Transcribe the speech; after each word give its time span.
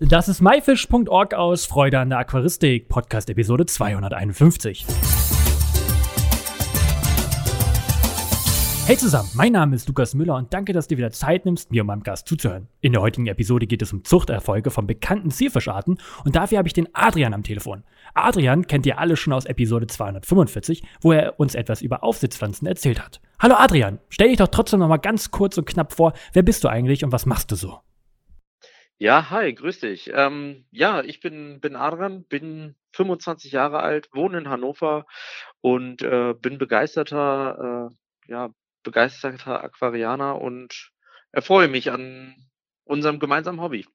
Das 0.00 0.28
ist 0.28 0.40
myfish.org 0.40 1.34
aus 1.34 1.66
Freude 1.66 1.98
an 1.98 2.10
der 2.10 2.20
Aquaristik, 2.20 2.88
Podcast 2.88 3.30
Episode 3.30 3.66
251. 3.66 4.86
Hey 8.86 8.96
zusammen, 8.96 9.28
mein 9.34 9.50
Name 9.50 9.74
ist 9.74 9.88
Lukas 9.88 10.14
Müller 10.14 10.36
und 10.36 10.54
danke, 10.54 10.72
dass 10.72 10.86
du 10.86 10.96
wieder 10.96 11.10
Zeit 11.10 11.44
nimmst, 11.46 11.72
mir 11.72 11.82
und 11.82 11.88
meinem 11.88 12.04
Gast 12.04 12.28
zuzuhören. 12.28 12.68
In 12.80 12.92
der 12.92 13.02
heutigen 13.02 13.26
Episode 13.26 13.66
geht 13.66 13.82
es 13.82 13.92
um 13.92 14.04
Zuchterfolge 14.04 14.70
von 14.70 14.86
bekannten 14.86 15.32
Zierfischarten 15.32 15.98
und 16.24 16.36
dafür 16.36 16.58
habe 16.58 16.68
ich 16.68 16.74
den 16.74 16.88
Adrian 16.92 17.34
am 17.34 17.42
Telefon. 17.42 17.82
Adrian 18.14 18.68
kennt 18.68 18.86
ihr 18.86 19.00
alle 19.00 19.16
schon 19.16 19.32
aus 19.32 19.46
Episode 19.46 19.88
245, 19.88 20.84
wo 21.00 21.10
er 21.10 21.40
uns 21.40 21.56
etwas 21.56 21.82
über 21.82 22.04
Aufsitzpflanzen 22.04 22.68
erzählt 22.68 23.04
hat. 23.04 23.20
Hallo 23.40 23.56
Adrian, 23.58 23.98
stell 24.10 24.28
dich 24.28 24.36
doch 24.36 24.46
trotzdem 24.46 24.78
noch 24.78 24.88
mal 24.88 24.98
ganz 24.98 25.32
kurz 25.32 25.58
und 25.58 25.66
knapp 25.66 25.92
vor, 25.92 26.12
wer 26.34 26.44
bist 26.44 26.62
du 26.62 26.68
eigentlich 26.68 27.02
und 27.04 27.10
was 27.10 27.26
machst 27.26 27.50
du 27.50 27.56
so? 27.56 27.80
Ja, 29.00 29.30
hi, 29.30 29.54
grüß 29.54 29.78
dich. 29.80 30.10
Ähm, 30.12 30.64
ja, 30.72 31.02
ich 31.02 31.20
bin, 31.20 31.60
bin 31.60 31.76
Adrian, 31.76 32.24
bin 32.24 32.74
25 32.92 33.52
Jahre 33.52 33.78
alt, 33.78 34.08
wohne 34.12 34.38
in 34.38 34.48
Hannover 34.48 35.06
und 35.60 36.02
äh, 36.02 36.34
bin 36.34 36.58
begeisterter 36.58 37.90
äh, 37.92 38.30
ja, 38.30 38.50
begeisterter 38.82 39.62
Aquarianer 39.62 40.40
und 40.40 40.90
erfreue 41.30 41.68
mich 41.68 41.92
an 41.92 42.34
unserem 42.84 43.20
gemeinsamen 43.20 43.60
Hobby. 43.60 43.86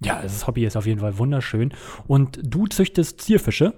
Ja, 0.00 0.22
das 0.22 0.46
Hobby 0.46 0.64
ist 0.64 0.76
auf 0.76 0.86
jeden 0.86 1.00
Fall 1.00 1.18
wunderschön. 1.18 1.74
Und 2.06 2.38
du 2.42 2.68
züchtest 2.68 3.20
Zierfische? 3.20 3.72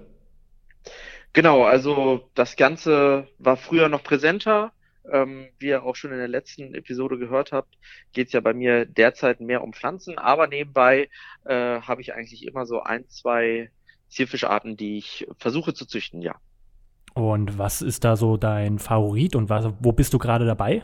Genau, 1.33 1.63
also 1.63 2.29
das 2.35 2.55
Ganze 2.55 3.27
war 3.39 3.57
früher 3.57 3.89
noch 3.89 4.03
präsenter. 4.03 4.71
Ähm, 5.11 5.47
wie 5.59 5.67
ihr 5.67 5.83
auch 5.83 5.95
schon 5.95 6.11
in 6.11 6.17
der 6.17 6.27
letzten 6.27 6.73
Episode 6.73 7.17
gehört 7.17 7.51
habt, 7.51 7.77
geht 8.13 8.27
es 8.27 8.33
ja 8.33 8.41
bei 8.41 8.53
mir 8.53 8.85
derzeit 8.85 9.39
mehr 9.39 9.63
um 9.63 9.73
Pflanzen, 9.73 10.17
aber 10.17 10.47
nebenbei 10.47 11.09
äh, 11.45 11.81
habe 11.81 12.01
ich 12.01 12.13
eigentlich 12.13 12.45
immer 12.45 12.65
so 12.65 12.81
ein, 12.81 13.07
zwei 13.07 13.71
Zierfischarten, 14.09 14.77
die 14.77 14.97
ich 14.97 15.27
versuche 15.37 15.73
zu 15.73 15.85
züchten, 15.85 16.21
ja. 16.21 16.35
Und 17.13 17.57
was 17.57 17.81
ist 17.81 18.03
da 18.03 18.15
so 18.15 18.37
dein 18.37 18.79
Favorit 18.79 19.35
und 19.35 19.49
was, 19.49 19.73
wo 19.79 19.91
bist 19.91 20.13
du 20.13 20.19
gerade 20.19 20.45
dabei? 20.45 20.83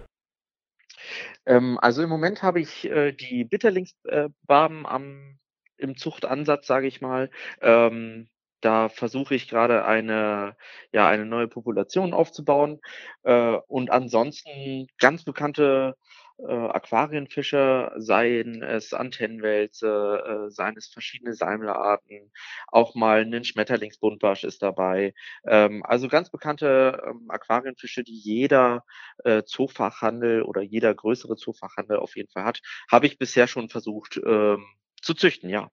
Ähm, 1.45 1.77
also 1.81 2.01
im 2.01 2.09
Moment 2.09 2.41
habe 2.43 2.59
ich 2.59 2.85
äh, 2.89 3.11
die 3.11 3.43
Bitterlingsbarben 3.43 4.85
am 4.85 5.37
im 5.77 5.97
Zuchtansatz, 5.97 6.65
sage 6.65 6.87
ich 6.87 7.01
mal. 7.01 7.29
Ähm, 7.61 8.27
da 8.63 8.89
versuche 8.89 9.35
ich 9.35 9.47
gerade 9.49 9.85
eine 9.85 10.55
ja, 10.91 11.07
eine 11.07 11.25
neue 11.25 11.47
Population 11.47 12.13
aufzubauen. 12.13 12.79
Äh, 13.23 13.57
und 13.67 13.91
ansonsten 13.91 14.87
ganz 14.99 15.23
bekannte 15.23 15.95
äh, 16.39 16.53
Aquarienfische, 16.53 17.91
seien 17.97 18.63
es 18.63 18.93
Antennenwälze, 18.93 20.47
äh, 20.47 20.49
seien 20.51 20.75
es 20.77 20.87
verschiedene 20.87 21.33
Salmlerarten, 21.33 22.31
auch 22.67 22.95
mal 22.95 23.21
ein 23.25 23.43
Schmetterlingsbuntbarsch 23.43 24.43
ist 24.43 24.61
dabei. 24.61 25.13
Ähm, 25.45 25.83
also 25.85 26.07
ganz 26.07 26.29
bekannte 26.31 27.01
ähm, 27.07 27.25
Aquarienfische, 27.29 28.03
die 28.03 28.17
jeder 28.17 28.83
äh, 29.23 29.43
Zoofachhandel 29.43 30.43
oder 30.43 30.61
jeder 30.61 30.93
größere 30.93 31.35
Zoofachhandel 31.35 31.97
auf 31.97 32.15
jeden 32.15 32.29
Fall 32.31 32.45
hat, 32.45 32.61
habe 32.91 33.05
ich 33.07 33.17
bisher 33.17 33.47
schon 33.47 33.69
versucht 33.69 34.19
ähm, 34.25 34.65
zu 35.01 35.13
züchten, 35.13 35.49
ja. 35.49 35.69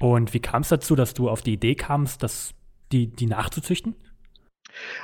Und 0.00 0.32
wie 0.32 0.40
kam 0.40 0.62
es 0.62 0.68
dazu, 0.70 0.96
dass 0.96 1.14
du 1.14 1.28
auf 1.28 1.42
die 1.42 1.52
Idee 1.52 1.74
kamst, 1.74 2.22
dass 2.22 2.54
die, 2.90 3.06
die 3.08 3.26
nachzuzüchten? 3.26 3.94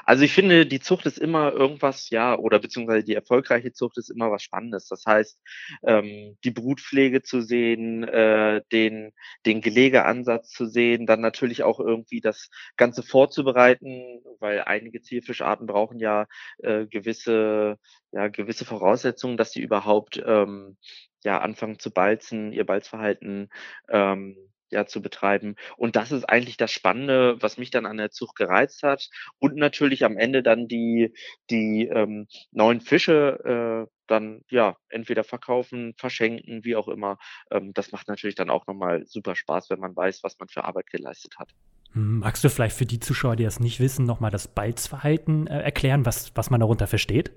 Also 0.05 0.25
ich 0.25 0.33
finde, 0.33 0.65
die 0.65 0.81
Zucht 0.81 1.07
ist 1.07 1.19
immer 1.19 1.53
irgendwas, 1.53 2.09
ja, 2.11 2.39
oder 2.39 2.59
beziehungsweise 2.59 3.05
die 3.05 3.15
erfolgreiche 3.15 3.73
Zucht 3.73 3.99
ist 3.99 4.11
immer 4.11 4.31
was 4.31 4.43
Spannendes. 4.43 4.89
Das 4.89 5.05
heißt, 5.07 5.39
ähm, 5.83 6.37
die 6.45 6.51
Brutpflege 6.51 7.23
zu 7.23 7.43
sehen, 7.43 8.05
äh, 8.05 8.63
den, 8.73 9.13
den 9.45 9.61
Gelegeansatz 9.61 10.51
zu 10.51 10.67
sehen, 10.67 11.05
dann 11.05 11.21
natürlich 11.21 11.63
auch 11.63 11.81
irgendwie 11.81 12.21
das 12.21 12.49
Ganze 12.77 13.03
vorzubereiten, 13.03 14.23
weil 14.41 14.63
einige 14.63 15.03
Zierfischarten 15.03 15.67
brauchen 15.67 15.99
ja 15.99 16.27
äh, 16.59 16.87
gewisse, 16.87 17.77
ja, 18.13 18.29
gewisse 18.29 18.65
Voraussetzungen, 18.65 19.37
dass 19.37 19.53
sie 19.53 19.61
überhaupt 19.61 20.23
ähm, 20.25 20.77
ja, 21.25 21.41
anfangen 21.41 21.79
zu 21.79 21.91
balzen, 21.91 22.53
ihr 22.53 22.65
Balzverhalten 22.65 23.51
ähm, 23.91 24.37
ja, 24.71 24.87
zu 24.87 25.03
betreiben. 25.03 25.57
Und 25.77 25.97
das 25.97 26.13
ist 26.13 26.25
eigentlich 26.25 26.57
das 26.57 26.73
Spannende, 26.73 27.37
was 27.41 27.59
mich 27.59 27.71
dann 27.71 27.87
an 27.87 27.97
der 27.97 28.11
Zucht 28.11 28.37
gereizt 28.37 28.83
hat. 28.83 29.09
Und 29.39 29.57
natürlich 29.57 30.05
am 30.05 30.17
Ende 30.17 30.43
dann 30.43 30.69
die, 30.69 31.15
die 31.51 31.87
ähm, 31.87 32.27
neuen 32.51 32.81
Fische 32.81 33.87
äh, 33.87 33.93
dann 34.07 34.43
ja 34.49 34.77
entweder 34.89 35.25
verkaufen, 35.25 35.95
verschenken, 35.97 36.65
wie 36.65 36.77
auch 36.77 36.89
immer. 36.89 37.19
Ähm, 37.51 37.73
das 37.75 37.93
macht 37.93 38.09
natürlich 38.09 38.37
dann 38.37 38.51
auch 38.51 38.67
nochmal 38.67 39.05
super 39.07 39.35
Spaß, 39.35 39.71
wenn 39.71 39.81
man 39.81 39.97
weiß, 39.97 40.23
was 40.23 40.39
man 40.39 40.49
für 40.49 40.65
Arbeit 40.65 40.87
geleistet 40.89 41.35
hat. 41.39 41.51
Hm, 41.93 42.21
magst 42.21 42.45
du 42.45 42.49
vielleicht 42.49 42.77
für 42.77 42.87
die 42.87 43.01
Zuschauer, 43.01 43.37
die 43.37 43.45
das 43.45 43.61
nicht 43.61 43.81
wissen, 43.81 44.07
nochmal 44.07 44.31
das 44.31 44.49
Balzverhalten 44.49 45.47
äh, 45.47 45.63
erklären, 45.63 46.07
was, 46.07 46.35
was 46.37 46.51
man 46.51 46.61
darunter 46.61 46.87
versteht? 46.87 47.33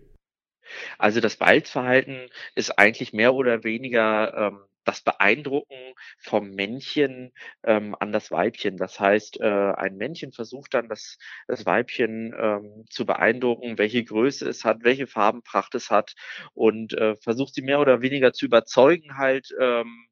Also 0.98 1.20
das 1.20 1.38
Balzverhalten 1.38 2.30
ist 2.56 2.78
eigentlich 2.78 3.14
mehr 3.14 3.34
oder 3.34 3.64
weniger 3.64 4.34
ähm, 4.36 4.60
das 4.90 5.02
Beeindrucken 5.02 5.94
vom 6.18 6.50
Männchen 6.50 7.32
ähm, 7.64 7.96
an 8.00 8.12
das 8.12 8.32
Weibchen. 8.32 8.78
Das 8.78 9.00
heißt, 9.00 9.40
äh, 9.40 9.74
ein 9.74 9.98
Männchen 9.98 10.32
versucht 10.32 10.74
dann 10.74 10.90
das, 10.90 11.20
das 11.48 11.68
Weibchen 11.68 12.34
ähm, 12.36 12.86
zu 12.90 13.06
beeindrucken, 13.06 13.78
welche 13.78 14.04
Größe 14.04 14.50
es 14.50 14.66
hat, 14.66 14.84
welche 14.84 15.06
Farbenpracht 15.06 15.76
es 15.76 15.92
hat 15.92 16.16
und 16.56 16.94
äh, 16.94 17.16
versucht 17.18 17.54
sie 17.54 17.62
mehr 17.62 17.80
oder 17.80 18.02
weniger 18.02 18.34
zu 18.34 18.46
überzeugen, 18.46 19.16
halt, 19.16 19.54
ähm, 19.60 20.08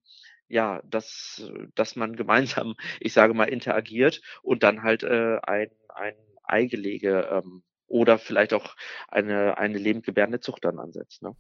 ja, 0.48 0.80
dass, 0.86 1.52
dass 1.74 1.96
man 1.96 2.16
gemeinsam, 2.16 2.76
ich 3.00 3.14
sage 3.14 3.34
mal, 3.34 3.46
interagiert 3.46 4.22
und 4.44 4.62
dann 4.62 4.84
halt 4.84 5.02
äh, 5.02 5.40
ein, 5.42 5.72
ein 5.90 6.14
Eigelege 6.44 7.28
ähm, 7.32 7.64
oder 7.88 8.20
vielleicht 8.20 8.54
auch 8.54 8.76
eine, 9.08 9.58
eine 9.58 9.80
lebendgebärende 9.80 10.40
Zucht 10.40 10.66
dann 10.66 10.78
ansetzt. 10.78 11.24
Ne? 11.24 11.36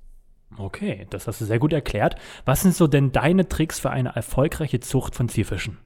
Okay, 0.56 1.08
das 1.10 1.28
hast 1.28 1.42
du 1.42 1.46
sehr 1.46 1.60
gut 1.60 1.74
erklärt. 1.74 2.16
Was 2.46 2.62
sind 2.62 2.74
so 2.74 2.88
denn 2.88 3.12
deine 3.12 3.48
Tricks 3.50 3.80
für 3.80 3.90
eine 3.90 4.16
erfolgreiche 4.16 4.80
Zucht 4.80 5.16
von 5.16 5.30
Zierfischen? 5.30 5.78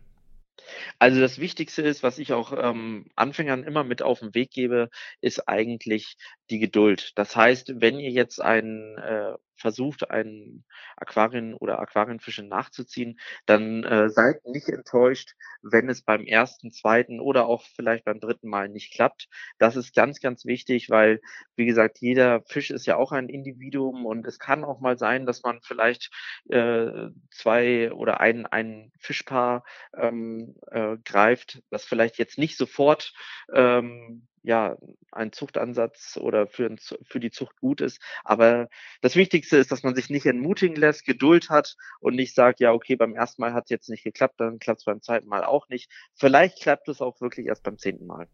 Also 0.99 1.19
das 1.19 1.39
Wichtigste 1.39 1.81
ist, 1.81 2.03
was 2.03 2.17
ich 2.17 2.33
auch 2.33 2.53
ähm, 2.55 3.05
Anfängern 3.16 3.63
immer 3.63 3.83
mit 3.83 4.01
auf 4.01 4.19
den 4.19 4.33
Weg 4.33 4.51
gebe, 4.51 4.89
ist 5.19 5.47
eigentlich 5.47 6.16
die 6.49 6.59
Geduld. 6.59 7.11
Das 7.16 7.35
heißt, 7.35 7.73
wenn 7.81 7.99
ihr 7.99 8.11
jetzt 8.11 8.41
einen 8.41 8.97
äh, 8.97 9.33
versucht, 9.61 10.09
einen 10.11 10.66
Aquarien 10.97 11.53
oder 11.53 11.79
Aquarienfische 11.79 12.44
nachzuziehen, 12.44 13.19
dann 13.45 13.83
äh, 13.83 14.09
seid 14.09 14.45
nicht 14.45 14.67
enttäuscht, 14.67 15.35
wenn 15.61 15.89
es 15.89 16.01
beim 16.01 16.25
ersten, 16.25 16.72
zweiten 16.72 17.19
oder 17.19 17.45
auch 17.45 17.63
vielleicht 17.75 18.05
beim 18.05 18.19
dritten 18.19 18.49
Mal 18.49 18.69
nicht 18.69 18.94
klappt. 18.94 19.27
Das 19.59 19.75
ist 19.75 19.95
ganz, 19.95 20.19
ganz 20.19 20.45
wichtig, 20.45 20.89
weil, 20.89 21.22
wie 21.55 21.66
gesagt, 21.66 21.99
jeder 21.99 22.41
Fisch 22.44 22.72
ist 22.72 22.85
ja 22.85 22.97
auch 22.97 23.11
ein 23.11 23.29
Individuum 23.29 24.05
und 24.05 24.25
es 24.27 24.39
kann 24.39 24.63
auch 24.63 24.79
mal 24.79 24.97
sein, 24.97 25.25
dass 25.25 25.44
man 25.44 25.61
vielleicht 25.61 26.11
äh, 26.49 27.09
zwei 27.29 27.91
oder 27.93 28.19
ein, 28.19 28.45
ein 28.45 28.91
Fischpaar 28.99 29.63
ähm, 29.95 30.55
äh, 30.72 30.97
greift, 31.05 31.61
das 31.69 31.85
vielleicht 31.85 32.17
jetzt 32.17 32.38
nicht 32.38 32.57
sofort 32.57 33.13
ähm, 33.53 34.28
ja, 34.44 34.78
ein 35.12 35.31
Zuchtansatz 35.31 36.18
oder 36.19 36.47
für, 36.47 36.75
für 37.03 37.19
die 37.19 37.31
Zucht 37.31 37.57
gut 37.59 37.81
ist. 37.81 38.02
Aber 38.24 38.69
das 39.02 39.16
Wichtigste 39.16 39.57
ist, 39.57 39.72
dass 39.72 39.84
man 39.84 39.96
sich 39.96 40.09
nicht 40.09 40.25
entmutigen 40.25 40.75
lässt, 40.75 41.06
Geduld 41.06 41.50
hat 41.50 41.75
und 42.00 42.16
nicht 42.16 42.34
sagt, 42.34 42.59
ja, 42.59 42.72
okay, 42.72 42.96
beim 42.96 43.13
ersten 43.13 43.41
Mal 43.41 43.53
hat 43.53 43.66
es 43.66 43.69
jetzt 43.69 43.90
nicht 43.90 44.03
geklappt, 44.03 44.35
dann 44.40 44.59
klappt 44.59 44.79
es 44.79 44.85
beim 44.85 45.02
zweiten 45.02 45.28
Mal 45.28 45.44
auch 45.44 45.69
nicht. 45.69 45.91
Vielleicht 46.16 46.62
klappt 46.62 46.88
es 46.88 47.02
auch 47.02 47.22
wirklich 47.22 47.47
erst 47.47 47.63
beim 47.63 47.78
zehnten 47.78 48.07
Mal. 48.07 48.28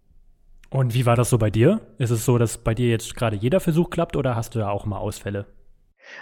Und 0.70 0.94
wie 0.94 1.06
war 1.06 1.16
das 1.16 1.30
so 1.30 1.38
bei 1.38 1.50
dir? 1.50 1.82
Ist 1.98 2.10
es 2.10 2.26
so, 2.26 2.38
dass 2.38 2.58
bei 2.58 2.74
dir 2.74 2.90
jetzt 2.90 3.16
gerade 3.16 3.36
jeder 3.36 3.60
Versuch 3.60 3.90
klappt 3.90 4.16
oder 4.16 4.36
hast 4.36 4.56
du 4.56 4.60
da 4.60 4.70
auch 4.70 4.86
mal 4.86 4.98
Ausfälle? 4.98 5.46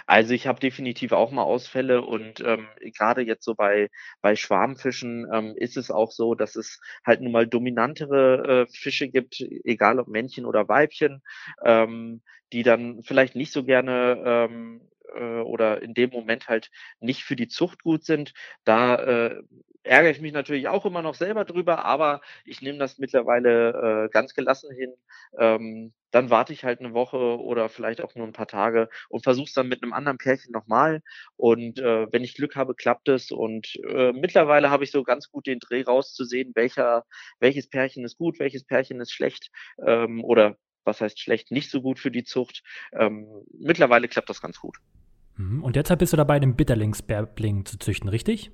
Also 0.06 0.34
ich 0.34 0.46
habe 0.46 0.60
definitiv 0.60 1.12
auch 1.12 1.30
mal 1.30 1.42
Ausfälle 1.42 2.02
und 2.02 2.40
ähm, 2.40 2.68
gerade 2.96 3.22
jetzt 3.22 3.44
so 3.44 3.54
bei, 3.54 3.88
bei 4.20 4.36
Schwarmfischen 4.36 5.26
ähm, 5.32 5.54
ist 5.56 5.76
es 5.76 5.90
auch 5.90 6.10
so, 6.10 6.34
dass 6.34 6.56
es 6.56 6.80
halt 7.04 7.20
nun 7.20 7.32
mal 7.32 7.46
dominantere 7.46 8.66
äh, 8.68 8.72
Fische 8.72 9.08
gibt, 9.08 9.40
egal 9.64 9.98
ob 9.98 10.08
Männchen 10.08 10.46
oder 10.46 10.68
Weibchen, 10.68 11.22
ähm, 11.64 12.22
die 12.52 12.62
dann 12.62 13.02
vielleicht 13.02 13.34
nicht 13.36 13.52
so 13.52 13.64
gerne 13.64 14.22
ähm, 14.24 14.80
äh, 15.14 15.40
oder 15.40 15.82
in 15.82 15.94
dem 15.94 16.10
Moment 16.10 16.48
halt 16.48 16.70
nicht 17.00 17.24
für 17.24 17.36
die 17.36 17.48
Zucht 17.48 17.82
gut 17.82 18.04
sind. 18.04 18.32
Da 18.64 18.96
äh, 18.96 19.42
ärgere 19.82 20.10
ich 20.10 20.20
mich 20.20 20.32
natürlich 20.32 20.68
auch 20.68 20.84
immer 20.84 21.02
noch 21.02 21.14
selber 21.14 21.44
drüber, 21.44 21.84
aber 21.84 22.20
ich 22.44 22.60
nehme 22.60 22.78
das 22.78 22.98
mittlerweile 22.98 24.06
äh, 24.06 24.08
ganz 24.10 24.34
gelassen 24.34 24.70
hin. 24.74 24.94
Ähm, 25.38 25.92
dann 26.10 26.30
warte 26.30 26.52
ich 26.52 26.64
halt 26.64 26.80
eine 26.80 26.94
Woche 26.94 27.16
oder 27.18 27.68
vielleicht 27.68 28.00
auch 28.00 28.14
nur 28.14 28.26
ein 28.26 28.32
paar 28.32 28.46
Tage 28.46 28.88
und 29.08 29.22
versuche 29.24 29.46
es 29.46 29.52
dann 29.54 29.68
mit 29.68 29.82
einem 29.82 29.92
anderen 29.92 30.18
Pärchen 30.18 30.52
nochmal. 30.52 31.02
Und 31.36 31.78
äh, 31.78 32.06
wenn 32.12 32.24
ich 32.24 32.34
Glück 32.34 32.56
habe, 32.56 32.74
klappt 32.74 33.08
es. 33.08 33.30
Und 33.30 33.76
äh, 33.88 34.12
mittlerweile 34.12 34.70
habe 34.70 34.84
ich 34.84 34.90
so 34.90 35.02
ganz 35.02 35.30
gut 35.30 35.46
den 35.46 35.58
Dreh 35.60 35.82
rauszusehen, 35.82 36.52
welcher, 36.54 37.04
welches 37.40 37.68
Pärchen 37.68 38.04
ist 38.04 38.16
gut, 38.18 38.38
welches 38.38 38.64
Pärchen 38.64 39.00
ist 39.00 39.12
schlecht 39.12 39.50
ähm, 39.86 40.24
oder 40.24 40.56
was 40.86 41.00
heißt 41.00 41.20
schlecht, 41.20 41.50
nicht 41.50 41.70
so 41.70 41.82
gut 41.82 41.98
für 41.98 42.10
die 42.10 42.24
Zucht. 42.24 42.62
Ähm, 42.92 43.26
mittlerweile 43.58 44.08
klappt 44.08 44.30
das 44.30 44.40
ganz 44.40 44.60
gut. 44.60 44.78
Mhm. 45.36 45.62
Und 45.62 45.76
derzeit 45.76 45.98
bist 45.98 46.12
du 46.12 46.16
dabei, 46.16 46.38
den 46.38 46.56
Bitterlingsbärbling 46.56 47.64
zu 47.64 47.78
züchten, 47.78 48.08
richtig? 48.08 48.50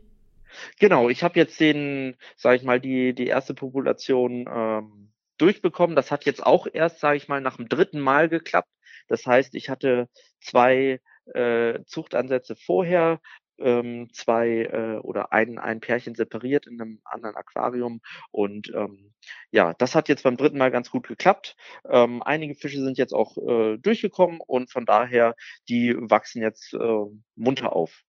Genau, 0.79 1.09
ich 1.09 1.23
habe 1.23 1.39
jetzt 1.39 1.61
den 1.61 2.17
sage 2.37 2.57
ich 2.57 2.63
mal, 2.63 2.81
die 2.81 3.15
die 3.15 3.27
erste 3.27 3.55
Population, 3.55 4.47
ähm, 4.53 5.13
durchbekommen. 5.43 5.97
Das 5.97 6.11
hat 6.11 6.25
jetzt 6.25 6.45
auch 6.45 6.67
erst, 6.73 7.01
sage 7.01 7.17
ich 7.17 7.29
mal, 7.29 7.41
nach 7.41 7.57
dem 7.57 7.69
dritten 7.69 8.01
Mal 8.01 8.29
geklappt. 8.29 8.71
Das 9.09 9.27
heißt, 9.27 9.55
ich 9.55 9.69
hatte 9.69 10.09
2, 10.41 11.01
äh, 11.35 11.81
Zuchtansätze 11.85 12.57
vorher, 12.57 13.21
ähm, 13.59 14.09
2, 14.13 14.49
äh, 14.73 14.97
oder 15.03 15.33
ein 15.33 15.59
ein 15.59 15.81
Pärchen 15.81 16.15
separiert 16.15 16.67
in 16.67 16.77
'nem 16.77 17.01
anderen 17.05 17.37
Aquarium 17.37 18.01
und, 18.31 18.71
ähm, 18.75 19.13
ja, 19.51 19.75
das 19.79 19.95
hat 19.95 20.09
jetzt 20.09 20.25
beim 20.25 20.37
dritten 20.37 20.59
Mal 20.59 20.71
ganz 20.71 20.91
gut 20.91 21.07
geklappt. 21.09 21.57
Ähm, 21.89 22.23
einige 22.23 22.55
Fische 22.55 22.83
sind 22.83 22.99
jetzt 22.99 23.13
auch, 23.15 23.37
äh, 23.39 23.79
durchgekommen 23.79 24.41
und 24.47 24.71
von 24.73 24.85
daher, 24.87 25.35
die 25.69 25.95
wachsen 25.99 26.43
jetzt, 26.43 26.75
äh, 26.75 27.05
munter 27.37 27.75
auf. 27.77 28.03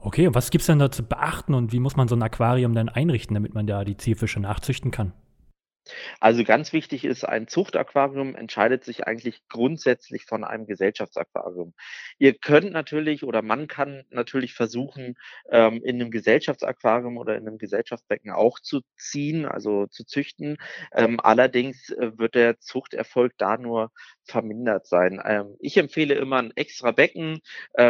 Okay, 0.00 0.28
und 0.28 0.34
was 0.34 0.50
gibt's 0.50 0.66
denn 0.68 0.78
da 0.78 0.90
zu 0.92 1.02
beachten 1.02 1.54
und 1.54 1.72
wie 1.72 1.80
muss 1.80 1.96
man 1.96 2.06
so 2.06 2.14
'n 2.14 2.22
Aquarium 2.22 2.74
denn 2.74 2.88
einrichten, 2.88 3.34
damit 3.34 3.54
man 3.54 3.66
da 3.66 3.84
die 3.84 3.96
Zierfische 3.96 4.38
nachzüchten 4.40 4.90
kann? 4.92 5.12
Also 6.20 6.42
ganz 6.44 6.72
wichtig 6.72 7.04
ist, 7.04 7.24
ein 7.24 7.46
Zuchtaquarium 7.46 8.34
entscheidet 8.34 8.84
sich 8.84 9.06
eigentlich 9.06 9.46
grundsätzlich 9.48 10.24
von 10.24 10.42
einem 10.44 10.66
Gesellschaftsaquarium. 10.66 11.74
Ihr 12.18 12.34
könnt 12.34 12.72
natürlich 12.72 13.22
oder 13.24 13.40
man 13.42 13.68
kann 13.68 14.04
natürlich 14.10 14.54
versuchen, 14.54 15.14
ähm, 15.50 15.80
in 15.84 15.96
'nem 15.98 16.10
Gesellschaftsaquarium 16.10 17.16
oder 17.18 17.36
in 17.36 17.44
'nem 17.44 17.58
Gesellschaftsbecken 17.58 18.32
auch 18.32 18.58
zu 18.60 18.80
ziehen, 18.96 19.46
also 19.46 19.86
zu 19.86 20.04
züchten. 20.04 20.56
Ähm, 20.92 21.20
allerdings, 21.20 21.90
äh, 21.90 22.18
wird 22.18 22.34
der 22.34 22.58
Zuchterfolg 22.58 23.32
da 23.38 23.56
nur 23.56 23.90
vermindert 24.24 24.86
sein. 24.86 25.20
Ähm, 25.24 25.56
ich 25.60 25.76
empfehle 25.76 26.14
immer 26.14 26.38
'n 26.40 26.52
extra 26.56 26.90
Becken, 26.92 27.40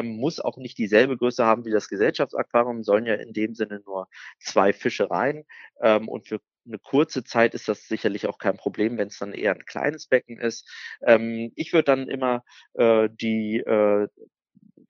muss 0.03 0.41
auch 0.41 0.57
nicht 0.59 0.77
dieselbe 0.79 1.17
Größe 1.17 1.45
haben 1.45 1.65
wie 1.65 1.71
das 1.71 1.89
Gesellschaftsaquarium, 1.89 2.83
sollen 2.83 3.07
ja 3.07 3.15
in 3.15 3.33
dem 3.33 3.55
Sinne 3.55 3.81
nur 3.85 4.09
2 4.39 4.73
Fische 4.73 5.11
rein. 5.11 5.45
Und 5.81 6.27
für 6.29 6.41
'ne 6.69 6.79
kurze 6.79 7.25
Zeit 7.25 7.55
ist 7.55 7.69
das 7.69 7.89
sicherlich 7.89 8.27
auch 8.29 8.39
kein 8.39 8.57
Problem, 8.59 8.99
wenn's 8.99 9.19
dann 9.19 9.33
eher 9.35 9.53
'n 9.57 9.65
kleines 9.67 10.07
Becken 10.09 10.39
ist. 10.41 10.69
Ähm, 11.07 11.53
ich 11.57 11.73
würde 11.73 11.85
dann 11.87 12.09
immer, 12.09 12.45
äh, 12.75 13.09
die, 13.13 13.59
äh 13.61 14.09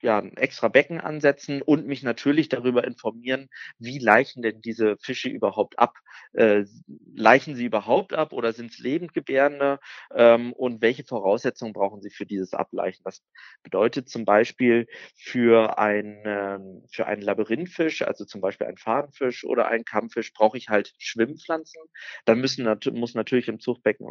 ja, 0.01 0.19
'n 0.19 0.35
extra 0.37 0.67
Becken 0.69 0.99
ansetzen 1.01 1.61
und 1.61 1.85
mich 1.87 2.03
natürlich 2.03 2.49
darüber 2.49 2.83
informieren, 2.85 3.49
wie 3.79 3.99
laichen 3.99 4.41
denn 4.43 4.61
diese 4.61 4.97
Fische 5.01 5.29
überhaupt 5.29 5.77
ab? 5.79 5.95
Äh, 6.33 6.59
s 6.61 6.83
laichen 7.15 7.55
sie 7.55 7.65
überhaupt 7.65 8.13
ab 8.13 8.33
oder 8.33 8.53
sind's 8.53 8.79
Lebendgebärende? 8.79 9.79
Ähm, 10.15 10.53
und 10.53 10.81
welche 10.81 11.03
Voraussetzungen 11.03 11.73
brauchen 11.73 12.01
sie 12.01 12.09
für 12.11 12.25
dieses 12.25 12.53
Ablaichen? 12.53 13.01
Das 13.05 13.21
bedeutet 13.63 14.09
zum 14.09 14.25
Beispiel 14.25 14.87
für 15.15 15.77
einen 15.79 16.83
für 16.91 17.05
einen 17.07 17.21
Labyrinthfisch, 17.21 18.01
also 18.03 18.25
zum 18.25 18.41
Beispiel 18.41 18.67
einen 18.67 18.77
Fadenfisch 18.77 19.43
oder 19.45 19.67
einen 19.67 19.85
Kampffisch, 19.85 20.33
brauche 20.33 20.57
ich 20.57 20.69
halt 20.69 20.93
Schwimmpflanzen. 20.99 21.81
Dann 22.25 22.39
müssen 22.39 22.63
nat 22.65 22.85
muss 22.93 23.15
natürlich 23.15 23.47
im 23.47 23.59
Zuchtbecken 23.59 24.07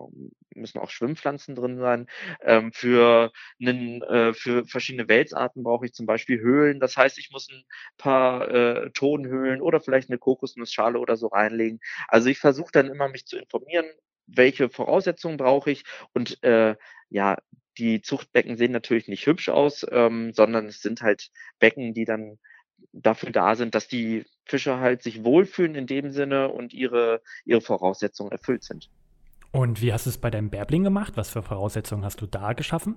müssen 0.55 0.79
auch 0.79 0.91
Schwimmpflanzen 0.91 1.55
drin 1.55 1.79
sein. 1.79 2.07
Ähm, 2.43 2.73
für 2.73 3.33
'nen 3.59 4.03
äh, 4.03 4.35
für 4.35 4.67
verschiedene 4.67 5.09
Welsarten 5.09 5.63
brauche 5.63 5.78
ich 5.87 5.93
zum 5.95 6.07
Beispiel 6.07 6.41
Höhlen. 6.41 6.81
Das 6.81 6.97
heißt, 6.97 7.19
ich 7.19 7.31
muss 7.31 7.49
'n 7.51 7.65
paar, 7.99 8.49
äh, 8.51 8.91
Tonhöhlen 8.93 9.61
oder 9.61 9.81
vielleicht 9.81 10.11
'ne 10.11 10.19
Kokosnussschale 10.19 10.99
oder 10.99 11.17
so 11.17 11.29
reinlegen. 11.29 11.81
Also, 12.09 12.29
ich 12.31 12.39
versuche 12.39 12.71
dann 12.73 12.89
immer, 12.89 13.09
mich 13.09 13.27
zu 13.27 13.39
informieren, 13.39 13.87
welche 14.27 14.69
Voraussetzungen 14.69 15.37
brauche 15.39 15.71
ich 15.71 15.85
und, 16.15 16.43
äh, 16.45 16.77
ja, 17.11 17.37
die 17.79 18.03
Zuchtbecken 18.03 18.57
sehen 18.57 18.73
natürlich 18.73 19.09
nicht 19.09 19.27
hübsch 19.27 19.49
aus, 19.49 19.87
ähm, 19.91 20.33
sondern 20.33 20.67
es 20.67 20.83
sind 20.83 21.01
halt 21.03 21.31
Becken, 21.61 21.95
die 21.95 22.05
dann 22.05 22.39
dafür 22.93 23.31
da 23.33 23.55
sind, 23.57 23.75
dass 23.75 23.89
die 23.89 24.25
Fische 24.47 24.79
halt 24.81 25.03
sich 25.03 25.25
wohlfühlen 25.25 25.75
in 25.77 25.87
dem 25.87 26.11
Sinne 26.11 26.49
und 26.51 26.73
ihre 26.75 27.23
ihre 27.45 27.61
Voraussetzungen 27.61 28.33
erfüllt 28.33 28.65
sind. 28.65 28.89
Und 29.53 29.81
wie 29.81 29.93
hast 29.93 30.07
du's 30.07 30.19
bei 30.19 30.31
deinem 30.31 30.51
Bärbling 30.51 30.85
gemacht? 30.85 31.17
Was 31.17 31.31
für 31.31 31.43
Voraussetzungen 31.43 32.05
hast 32.05 32.21
du 32.21 32.27
da 32.27 32.53
geschaffen? 32.53 32.97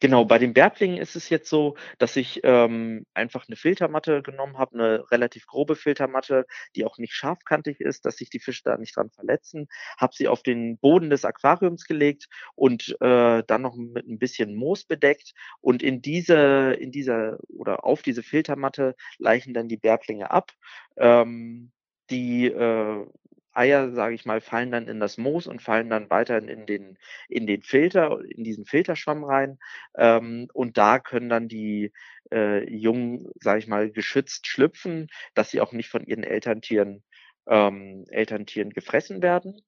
Genau, 0.00 0.24
bei 0.24 0.38
den 0.38 0.52
Bärblingen 0.52 0.96
ist 0.98 1.16
es 1.16 1.28
jetzt 1.28 1.48
so, 1.48 1.76
dass 1.98 2.16
ich, 2.16 2.40
ähm, 2.44 3.06
einfach 3.14 3.46
'ne 3.48 3.56
Filtermatte 3.56 4.22
genommen 4.22 4.58
habe, 4.58 4.76
'ne 4.76 5.04
relativ 5.10 5.46
grobe 5.46 5.76
Filtermatte, 5.76 6.46
die 6.76 6.84
auch 6.84 6.98
nicht 6.98 7.14
scharfkantig 7.14 7.80
ist, 7.80 8.04
dass 8.04 8.16
sich 8.16 8.30
die 8.30 8.40
Fische 8.40 8.62
da 8.64 8.76
nicht 8.76 8.96
dran 8.96 9.10
verletzen. 9.10 9.68
Habe 9.98 10.14
sie 10.16 10.28
auf 10.28 10.42
den 10.42 10.78
Boden 10.78 11.10
des 11.10 11.24
Aquariums 11.24 11.84
gelegt 11.84 12.26
und, 12.54 12.96
äh, 13.00 13.42
dann 13.46 13.62
noch 13.62 13.76
mit 13.76 14.06
'n 14.08 14.18
bisschen 14.18 14.54
Moos 14.54 14.84
bedeckt 14.84 15.34
und 15.60 15.82
in 15.82 16.02
diese 16.02 16.72
in 16.78 16.90
dieser 16.90 17.38
oder 17.48 17.84
auf 17.84 18.02
diese 18.02 18.22
Filtermatte 18.22 18.94
laichen 19.18 19.54
dann 19.54 19.68
die 19.68 19.76
Bärblinge 19.76 20.30
ab. 20.30 20.50
Ähm, 20.96 21.70
die, 22.10 22.46
äh, 22.46 23.06
Eier, 23.54 23.92
sage 23.92 24.14
ich 24.14 24.24
mal, 24.24 24.40
fallen 24.40 24.70
dann 24.70 24.88
in 24.88 25.00
das 25.00 25.18
Moos 25.18 25.46
und 25.46 25.62
fallen 25.62 25.90
dann 25.90 26.10
weiterhin 26.10 26.48
in 26.48 26.66
den 26.66 26.98
in 27.28 27.46
den 27.46 27.62
Filter 27.62 28.20
in 28.28 28.44
diesen 28.44 28.64
Filterschwamm 28.66 29.24
rein. 29.24 29.58
Ähm, 29.96 30.48
und 30.52 30.78
da 30.78 30.98
können 30.98 31.28
dann 31.28 31.48
die, 31.48 31.92
äh, 32.32 32.64
Jungen, 32.68 33.30
sage 33.40 33.58
ich 33.60 33.66
mal, 33.68 33.90
geschützt 33.90 34.46
schlüpfen, 34.46 35.08
dass 35.34 35.50
sie 35.50 35.60
auch 35.60 35.72
nicht 35.72 35.88
von 35.88 36.04
ihren 36.04 36.24
Elterntieren 36.24 37.02
ähm, 37.46 38.04
Elterntieren 38.08 38.70
gefressen 38.70 39.22
werden. 39.22 39.60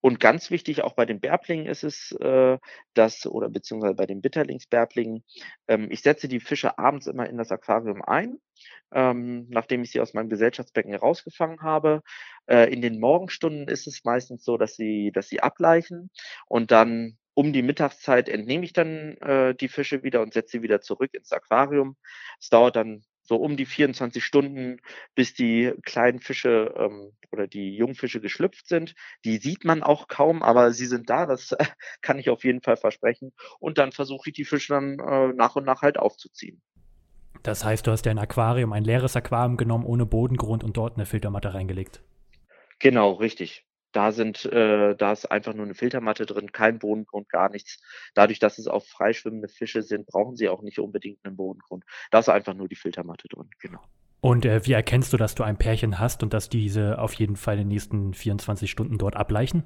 Und 0.00 0.20
ganz 0.20 0.50
wichtig 0.50 0.82
auch 0.82 0.94
bei 0.94 1.06
den 1.06 1.20
Bärblingen 1.20 1.66
ist 1.66 1.84
es, 1.84 2.12
äh, 2.20 2.58
dass 2.94 3.26
oder 3.26 3.48
beziehungsweise 3.48 3.94
bei 3.94 4.06
den 4.06 4.20
Bitterlingsbärblingen, 4.20 5.24
ähm, 5.68 5.88
ich 5.90 6.02
setze 6.02 6.28
die 6.28 6.40
Fische 6.40 6.78
abends 6.78 7.06
immer 7.06 7.28
in 7.28 7.36
das 7.36 7.50
Aquarium 7.50 8.02
ein, 8.02 8.38
ähm, 8.92 9.46
nachdem 9.50 9.82
ich 9.82 9.90
sie 9.90 10.00
aus 10.00 10.14
meinem 10.14 10.28
Gesellschaftsbecken 10.28 10.94
rausgefangen 10.94 11.60
habe. 11.62 12.02
Äh, 12.46 12.72
in 12.72 12.80
den 12.82 13.00
Morgenstunden 13.00 13.68
ist 13.68 13.86
es 13.86 14.04
meistens 14.04 14.44
so, 14.44 14.56
dass 14.56 14.76
sie 14.76 15.10
dass 15.12 15.28
sie 15.28 15.40
ablaichen 15.40 16.10
und 16.46 16.70
dann 16.70 17.18
um 17.34 17.52
die 17.52 17.62
Mittagszeit 17.62 18.30
entnehme 18.30 18.64
ich 18.64 18.72
dann, 18.72 19.18
äh, 19.18 19.54
die 19.54 19.68
Fische 19.68 20.02
wieder 20.02 20.22
und 20.22 20.32
setze 20.32 20.52
sie 20.52 20.62
wieder 20.62 20.80
zurück 20.80 21.10
ins 21.12 21.32
Aquarium. 21.32 21.96
Es 22.40 22.48
dauert 22.48 22.76
dann 22.76 23.04
so 23.26 23.36
um 23.36 23.56
die 23.56 23.66
24 23.66 24.24
Stunden, 24.24 24.80
bis 25.14 25.34
die 25.34 25.72
kleinen 25.84 26.20
Fische, 26.20 26.74
ähm, 26.76 27.12
oder 27.32 27.46
die 27.46 27.76
Jungfische 27.76 28.20
geschlüpft 28.20 28.68
sind. 28.68 28.94
Die 29.24 29.38
sieht 29.38 29.64
man 29.64 29.82
auch 29.82 30.08
kaum, 30.08 30.42
aber 30.42 30.72
sie 30.72 30.86
sind 30.86 31.10
da, 31.10 31.26
das 31.26 31.54
kann 32.02 32.18
ich 32.18 32.30
auf 32.30 32.44
jeden 32.44 32.62
Fall 32.62 32.76
versprechen. 32.76 33.32
Und 33.58 33.78
dann 33.78 33.92
versuche 33.92 34.30
ich 34.30 34.34
die 34.36 34.44
Fische 34.44 34.74
dann, 34.74 34.98
äh, 34.98 35.32
nach 35.34 35.56
und 35.56 35.64
nach 35.64 35.82
halt 35.82 35.98
aufzuziehen. 35.98 36.62
Das 37.42 37.64
heißt, 37.64 37.86
du 37.86 37.92
hast 37.92 38.02
dir 38.06 38.10
ein 38.10 38.18
Aquarium 38.18 38.72
ein 38.72 38.84
leeres 38.84 39.14
Aquarium 39.16 39.56
genommen 39.56 39.84
ohne 39.84 40.06
Bodengrund 40.06 40.64
und 40.64 40.76
dort 40.76 40.96
'ne 40.96 41.06
Filtermatte 41.06 41.54
reingelegt? 41.54 42.02
Genau, 42.78 43.12
richtig. 43.12 43.65
Da 43.96 44.12
sind 44.12 44.44
äh, 44.44 44.94
da 44.94 45.12
ist 45.12 45.24
einfach 45.24 45.54
nur 45.54 45.64
'ne 45.64 45.74
Filtermatte 45.74 46.26
drin, 46.26 46.52
kein 46.52 46.78
Bodengrund, 46.78 47.30
gar 47.30 47.48
nichts. 47.48 47.80
Dadurch, 48.14 48.38
dass 48.38 48.58
es 48.58 48.68
auch 48.68 48.84
freischwimmende 48.84 49.48
Fische 49.48 49.80
sind, 49.80 50.06
brauchen 50.06 50.36
sie 50.36 50.50
auch 50.50 50.60
nicht 50.60 50.78
unbedingt 50.78 51.24
'nen 51.24 51.34
Bodengrund. 51.36 51.82
Da 52.10 52.18
ist 52.18 52.28
einfach 52.28 52.52
nur 52.52 52.68
die 52.68 52.74
Filtermatte 52.76 53.26
drin, 53.28 53.48
genau. 53.58 53.80
Und, 54.20 54.44
äh, 54.44 54.64
wie 54.66 54.72
erkennst 54.72 55.12
du, 55.12 55.16
dass 55.16 55.34
du 55.34 55.42
ein 55.42 55.58
Pärchen 55.58 55.98
hast 55.98 56.22
und 56.22 56.32
dass 56.32 56.48
diese 56.48 56.98
auf 56.98 57.12
jeden 57.14 57.36
Fall 57.36 57.54
in 57.54 57.60
den 57.60 57.68
nächsten 57.68 58.14
24 58.14 58.70
Stunden 58.70 58.98
dort 58.98 59.16
ablaichen? 59.16 59.64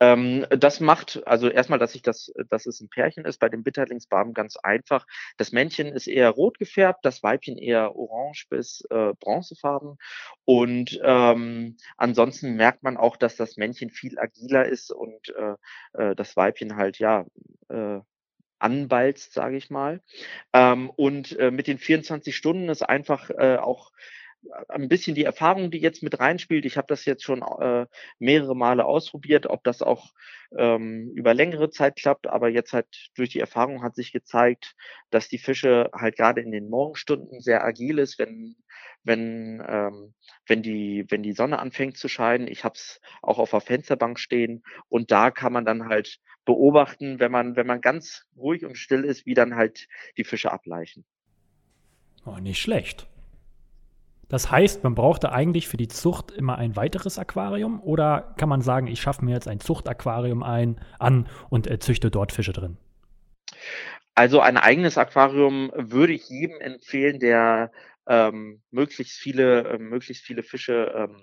Ähm, 0.00 0.46
das 0.50 0.80
macht 0.80 1.22
also 1.26 1.48
erst 1.48 1.70
mal, 1.70 1.78
dass 1.78 1.94
ich 1.94 2.02
das 2.02 2.32
dass 2.50 2.66
es 2.66 2.80
'n 2.80 2.88
Pärchen 2.88 3.24
ist, 3.24 3.38
bei 3.40 3.48
den 3.48 3.62
Bitterlingsbarben 3.64 4.34
ganz 4.34 4.56
einfach. 4.56 5.06
Das 5.36 5.52
Männchen 5.52 5.88
ist 5.88 6.06
eher 6.06 6.30
rot 6.30 6.58
gefärbt, 6.58 7.04
das 7.04 7.22
Weibchen 7.22 7.58
eher 7.58 7.96
orange 7.96 8.46
bis, 8.50 8.82
äh, 8.90 9.12
bronzefarben. 9.20 9.96
Und, 10.44 11.00
ähm, 11.02 11.76
ansonsten 11.96 12.54
merkt 12.56 12.82
man 12.82 12.96
auch, 12.96 13.16
dass 13.16 13.36
das 13.36 13.56
Männchen 13.56 13.90
viel 13.90 14.18
agiler 14.18 14.66
ist 14.66 14.90
und, 14.92 15.30
äh, 15.36 15.54
äh, 15.94 16.14
das 16.16 16.36
Weibchen 16.36 16.76
halt, 16.76 16.98
ja, 16.98 17.24
äh, 17.68 18.00
anbalzt, 18.60 19.34
sage 19.34 19.56
ich 19.56 19.70
mal. 19.70 20.02
Ähm, 20.54 20.90
und, 20.90 21.38
äh, 21.38 21.50
mit 21.52 21.66
den 21.68 21.78
24 21.78 22.36
Stunden 22.36 22.68
ist 22.70 22.82
einfach, 22.82 23.30
äh, 23.30 23.56
auch 23.58 23.92
a 24.68 24.74
'n 24.76 24.88
bisschen 24.88 25.14
die 25.14 25.24
Erfahrung, 25.24 25.70
die 25.70 25.78
jetzt 25.80 26.02
mit 26.02 26.18
reinspielt. 26.20 26.64
Ich 26.66 26.76
habe 26.76 26.86
das 26.88 27.04
jetzt 27.04 27.24
schon, 27.24 27.42
äh, 27.42 27.86
mehrere 28.18 28.56
Male 28.56 28.84
ausprobiert, 28.84 29.46
ob 29.46 29.64
das 29.64 29.82
auch, 29.82 30.12
ähm, 30.56 31.10
über 31.14 31.34
längere 31.34 31.70
Zeit 31.70 31.96
klappt, 31.96 32.26
aber 32.26 32.48
jetzt 32.48 32.72
halt 32.72 32.86
durch 33.16 33.30
die 33.30 33.40
Erfahrung 33.40 33.82
hat 33.82 33.94
sich 33.96 34.12
gezeigt, 34.12 34.74
dass 35.10 35.28
die 35.28 35.38
Fische 35.38 35.90
halt 35.94 36.16
grade 36.16 36.40
in 36.40 36.50
den 36.52 36.68
Morgenstunden 36.70 37.40
sehr 37.40 37.64
agil 37.64 37.98
ist, 37.98 38.18
wenn 38.18 38.56
wenn, 39.04 39.62
ähm 39.66 40.14
wenn 40.46 40.62
die 40.62 41.04
wenn 41.08 41.22
die 41.22 41.32
Sonne 41.32 41.58
anfängt 41.58 41.96
zu 41.98 42.08
scheinen. 42.08 42.48
Ich 42.48 42.64
habe 42.64 42.74
es 42.76 43.00
auch 43.22 43.38
auf 43.38 43.50
der 43.50 43.60
Fensterbank 43.60 44.18
stehen 44.18 44.62
und 44.88 45.10
da 45.10 45.30
kann 45.30 45.52
man 45.52 45.64
dann 45.64 45.88
halt 45.88 46.18
beobachten, 46.44 47.20
wenn 47.20 47.30
man 47.32 47.56
wenn 47.56 47.66
man 47.66 47.80
ganz 47.80 48.26
ruhig 48.36 48.64
und 48.64 48.76
still 48.76 49.04
ist, 49.04 49.26
wie 49.26 49.34
dann 49.34 49.54
halt 49.56 49.88
die 50.16 50.24
Fische 50.24 50.52
ablaichen. 50.52 51.04
Oh, 52.26 52.38
nicht 52.38 52.60
schlecht. 52.60 53.06
Das 54.28 54.50
heißt, 54.50 54.84
man 54.84 54.94
brauchte 54.94 55.32
eigentlich 55.32 55.68
für 55.68 55.78
die 55.78 55.88
Zucht 55.88 56.30
immer 56.32 56.56
ein 56.58 56.76
weiteres 56.76 57.18
Aquarium 57.18 57.80
oder 57.82 58.34
kann 58.36 58.48
man 58.48 58.60
sagen: 58.60 58.86
„Ich 58.86 59.00
schaffe 59.00 59.24
mir 59.24 59.32
jetzt 59.32 59.48
ein 59.48 59.60
Zuchtaquarium 59.60 60.42
ein 60.42 60.80
an 60.98 61.28
und, 61.48 61.66
äh, 61.66 61.78
züchte 61.78 62.10
dort 62.10 62.32
Fische 62.32 62.52
drin?“ 62.52 62.76
Also, 64.14 64.40
ein 64.40 64.56
eigenes 64.56 64.98
Aquarium 64.98 65.70
würde 65.74 66.12
ich 66.12 66.28
jedem 66.28 66.60
empfehlen, 66.60 67.20
der, 67.20 67.70
ähm, 68.06 68.60
möglichst 68.70 69.18
viele, 69.18 69.68
äh, 69.68 69.78
möglichst 69.78 70.24
viele 70.24 70.42
Fische 70.42 70.92
ähm, 70.94 71.22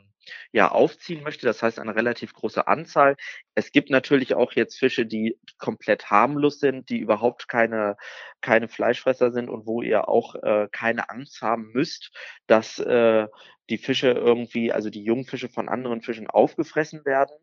ja, 0.51 0.69
aufziehen 0.71 1.23
möchte. 1.23 1.45
Das 1.45 1.61
heißt 1.63 1.79
eine 1.79 1.95
relativ 1.95 2.33
große 2.33 2.67
Anzahl. 2.67 3.15
Es 3.55 3.71
gibt 3.71 3.89
natürlich 3.89 4.35
auch 4.35 4.53
jetzt 4.53 4.77
Fische, 4.77 5.05
die 5.05 5.37
komplett 5.57 6.09
harmlos 6.09 6.59
sind, 6.59 6.89
die 6.89 6.99
überhaupt 6.99 7.47
keine, 7.47 7.97
keine 8.41 8.67
Fleischfresser 8.67 9.31
sind 9.31 9.49
und 9.49 9.65
wo 9.65 9.81
ihr 9.81 10.09
auch 10.09 10.35
äh, 10.35 10.67
keine 10.71 11.09
Angst 11.09 11.41
haben 11.41 11.71
müsst, 11.73 12.11
dass 12.47 12.79
äh, 12.79 13.27
die 13.69 13.77
Fische 13.77 14.11
irgendwie, 14.11 14.71
also 14.71 14.89
die 14.89 15.03
Jungfische 15.03 15.49
von 15.49 15.69
anderen 15.69 16.01
Fischen 16.01 16.27
aufgefressen 16.27 17.05
werden. 17.05 17.35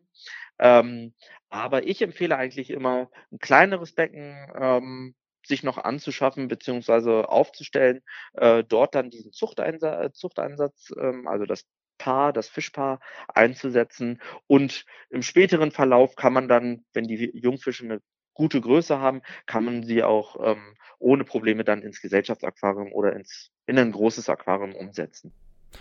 Ähm, 0.59 1.13
aber 1.49 1.85
ich 1.87 2.01
empfehle 2.01 2.37
eigentlich 2.37 2.69
immer 2.69 3.09
ein 3.31 3.39
kleineres 3.39 3.93
Becken, 3.93 4.35
ähm, 4.59 5.15
sich 5.45 5.63
noch 5.63 5.77
anzuschaffen 5.77 6.47
beziehungsweise 6.47 7.29
aufzustellen, 7.29 8.01
äh, 8.33 8.63
dort 8.63 8.95
dann 8.95 9.09
diesen 9.09 9.33
Zuchteinsa 9.33 10.13
Zuchteinsatz, 10.13 10.93
ähm, 10.97 11.27
also 11.27 11.45
das 11.45 11.65
Paar, 11.97 12.33
das 12.33 12.47
Fischpaar 12.47 12.99
einzusetzen. 13.27 14.21
Und 14.47 14.85
im 15.09 15.21
späteren 15.21 15.71
Verlauf 15.71 16.15
kann 16.15 16.33
man 16.33 16.47
dann, 16.47 16.85
wenn 16.93 17.05
die 17.05 17.31
Jungfische 17.33 17.83
eine 17.83 18.01
gute 18.33 18.61
Größe 18.61 18.99
haben, 18.99 19.21
kann 19.45 19.65
man 19.65 19.83
sie 19.83 20.03
auch 20.03 20.37
ähm, 20.43 20.75
ohne 20.99 21.23
Probleme 21.23 21.63
dann 21.63 21.81
ins 21.81 22.01
Gesellschaftsaquarium 22.01 22.91
oder 22.91 23.15
ins, 23.15 23.51
in 23.67 23.77
ein 23.77 23.91
großes 23.91 24.29
Aquarium 24.29 24.75
umsetzen. 24.75 25.31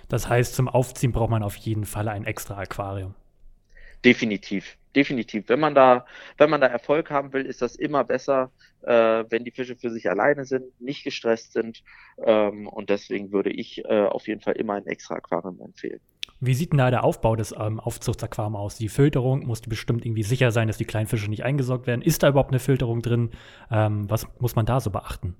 Das 0.08 0.28
heißt, 0.28 0.54
zum 0.54 0.68
Aufziehen 0.68 1.12
braucht 1.12 1.30
man 1.30 1.42
auf 1.42 1.56
jeden 1.56 1.84
Fall 1.84 2.08
ein 2.08 2.24
extra 2.24 2.58
Aquarium. 2.58 3.14
Definitiv, 4.04 4.76
definitiv. 4.96 5.48
Wenn 5.48 5.60
man 5.60 5.74
da, 5.74 6.06
wenn 6.38 6.50
man 6.50 6.60
da 6.60 6.66
Erfolg 6.66 7.10
haben 7.10 7.32
will, 7.32 7.46
ist 7.46 7.62
das 7.62 7.76
immer 7.76 8.04
besser, 8.04 8.50
äh, 8.82 9.24
wenn 9.28 9.44
die 9.44 9.50
Fische 9.50 9.76
für 9.76 9.90
sich 9.90 10.08
alleine 10.10 10.44
sind, 10.44 10.80
nicht 10.80 11.04
gestresst 11.04 11.52
sind. 11.52 11.82
Ähm, 12.24 12.66
und 12.68 12.90
deswegen 12.90 13.32
würde 13.32 13.50
ich 13.50 13.84
äh, 13.84 14.06
auf 14.06 14.28
jeden 14.28 14.40
Fall 14.40 14.54
immer 14.54 14.74
ein 14.74 14.86
extra 14.86 15.14
Aquarium 15.16 15.60
empfehlen. 15.60 16.00
Wie 16.40 16.54
sieht 16.54 16.72
denn 16.72 16.78
da 16.78 16.90
der 16.90 17.04
Aufbau 17.04 17.36
des 17.36 17.54
ähm, 17.56 17.78
Aufzuchtsaquariums 17.78 18.56
aus? 18.56 18.76
Die 18.76 18.88
Filterung 18.88 19.46
muss 19.46 19.60
bestimmt 19.60 20.04
irgendwie 20.04 20.24
sicher 20.24 20.50
sein, 20.50 20.66
dass 20.66 20.76
die 20.76 20.84
kleinen 20.84 21.06
Fische 21.06 21.30
nicht 21.30 21.44
eingesaugt 21.44 21.86
werden. 21.86 22.02
Ist 22.02 22.22
da 22.22 22.28
überhaupt 22.28 22.50
eine 22.50 22.58
Filterung 22.58 23.00
drin? 23.00 23.30
Ähm, 23.70 24.10
was 24.10 24.26
muss 24.40 24.56
man 24.56 24.66
da 24.66 24.80
so 24.80 24.90
beachten? 24.90 25.36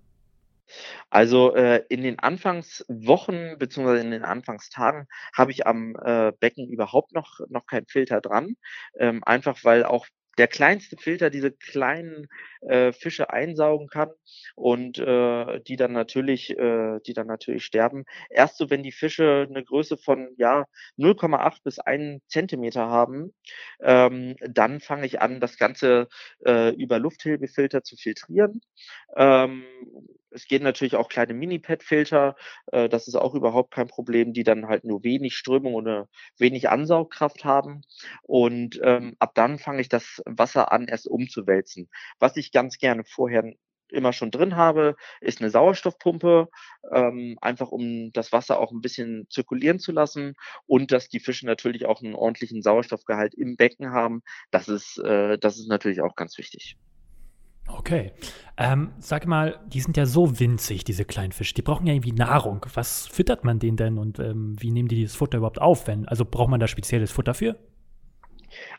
Also, 1.11 1.55
äh, 1.55 1.85
in 1.89 2.03
den 2.03 2.19
Anfangswochen 2.19 3.57
beziehungsweise 3.59 4.03
in 4.03 4.11
den 4.13 4.25
Anfangstagen 4.25 5.07
habe 5.37 5.51
ich 5.53 5.67
am, 5.67 5.95
äh, 6.05 6.33
Becken 6.41 6.69
überhaupt 6.69 7.13
noch 7.13 7.41
noch 7.49 7.67
keinen 7.67 7.87
Filter 7.87 8.21
dran, 8.21 8.57
ähm, 8.99 9.23
einfach 9.25 9.59
weil 9.65 9.85
auch 9.85 10.07
der 10.39 10.49
kleinste 10.49 10.97
Filter 10.97 11.29
diese 11.29 11.53
kleinen, 11.53 12.27
äh, 12.63 12.93
Fische 12.93 13.29
einsaugen 13.31 13.89
kann 13.89 14.09
und, 14.55 14.99
äh, 14.99 15.61
die 15.61 15.77
dann 15.77 15.93
natürlich 15.93 16.51
äh, 16.59 17.01
die 17.07 17.13
dann 17.13 17.27
natürlich 17.27 17.65
sterben. 17.67 18.05
Erst 18.31 18.57
so, 18.57 18.71
wenn 18.71 18.83
die 18.83 18.93
Fische 18.93 19.47
eine 19.49 19.63
Größe 19.63 19.99
von, 19.99 20.29
ja, 20.39 20.65
0,8 20.97 21.63
bis 21.65 21.79
1 21.79 22.23
Zentimeter 22.29 22.89
haben, 22.89 23.35
ähm, 23.83 24.37
dann 24.41 24.81
fange 24.81 25.05
ich 25.07 25.21
an, 25.21 25.41
das 25.41 25.59
Ganze, 25.59 26.09
äh, 26.47 26.71
über 26.77 26.99
Lufthilfefilter 26.99 27.83
zu 27.83 27.97
filtrieren. 27.97 28.63
Ähm, 29.17 29.65
es 30.35 30.47
gehen 30.47 30.63
natürlich 30.63 30.97
auch 30.97 31.09
kleine 31.09 31.35
Mini-PET-Filter, 31.35 32.37
äh, 32.73 32.89
das 32.89 33.09
ist 33.09 33.15
auch 33.15 33.35
überhaupt 33.35 33.73
kein 33.73 33.89
Problem, 33.89 34.33
die 34.33 34.45
dann 34.45 34.69
halt 34.69 34.85
nur 34.85 35.05
wenig 35.05 35.37
Strömung 35.37 35.75
oder 35.75 36.09
wenig 36.39 36.69
Ansaugkraft 36.69 37.45
haben. 37.45 37.83
Und 38.23 38.81
ähm, 38.83 39.17
ab 39.19 39.33
dann 39.35 39.59
fange 39.59 39.81
ich 39.81 39.89
das 39.89 40.23
Wasser 40.27 40.73
an, 40.73 40.89
erst 40.89 41.07
umzuwälzen. 41.07 41.89
Was 42.19 42.37
ich 42.37 42.53
ganz 42.53 42.79
gerne 42.79 43.05
vorher 43.05 43.53
immer 43.93 44.13
schon 44.13 44.31
drin 44.31 44.57
habe, 44.57 44.97
ist 45.21 45.41
eine 45.41 45.51
Sauerstoffpumpe, 45.51 46.49
ähm, 46.93 47.37
einfach 47.41 47.69
um 47.69 48.11
das 48.13 48.33
Wasser 48.33 48.59
auch 48.59 48.73
ein 48.73 48.81
bisschen 48.81 49.27
zirkulieren 49.29 49.79
zu 49.79 49.93
lassen 49.93 50.35
und 50.67 50.93
dass 50.93 51.09
die 51.09 51.21
Fische 51.21 51.47
natürlich 51.47 51.87
auch 51.87 52.03
einen 52.03 52.15
ordentlichen 52.15 52.63
Sauerstoffgehalt 52.63 53.35
im 53.35 53.57
Becken 53.57 53.93
haben. 53.93 54.23
Das 54.51 54.69
ist, 54.69 54.99
äh, 54.99 55.39
das 55.39 55.59
ist 55.59 55.69
natürlich 55.69 56.01
auch 56.01 56.17
ganz 56.17 56.39
wichtig. 56.39 56.77
Okay. 57.79 58.13
Ähm, 58.59 58.93
sag 58.99 59.27
mal, 59.27 59.61
die 59.67 59.81
sind 59.81 59.97
ja 59.97 60.07
so 60.07 60.39
winzig, 60.39 60.85
diese 60.85 61.05
kleinen 61.05 61.33
Fische. 61.33 61.55
Die 61.55 61.63
brauchen 61.63 61.87
ja 61.87 61.95
irgendwie 61.95 62.13
Nahrung. 62.13 62.65
Was 62.75 63.07
füttert 63.07 63.45
man 63.45 63.59
denen 63.59 63.77
denn 63.77 63.99
und 63.99 64.19
ähm, 64.19 64.55
wie 64.61 64.71
nehmen 64.71 64.89
die 64.89 65.03
das 65.03 65.15
Futter 65.15 65.39
überhaupt 65.39 65.61
auf? 65.61 65.87
Wenn, 65.87 66.07
also 66.07 66.25
braucht 66.25 66.51
man 66.51 66.61
da 66.61 66.69
spezielles 66.69 67.11
Futter 67.11 67.35
für? 67.35 67.59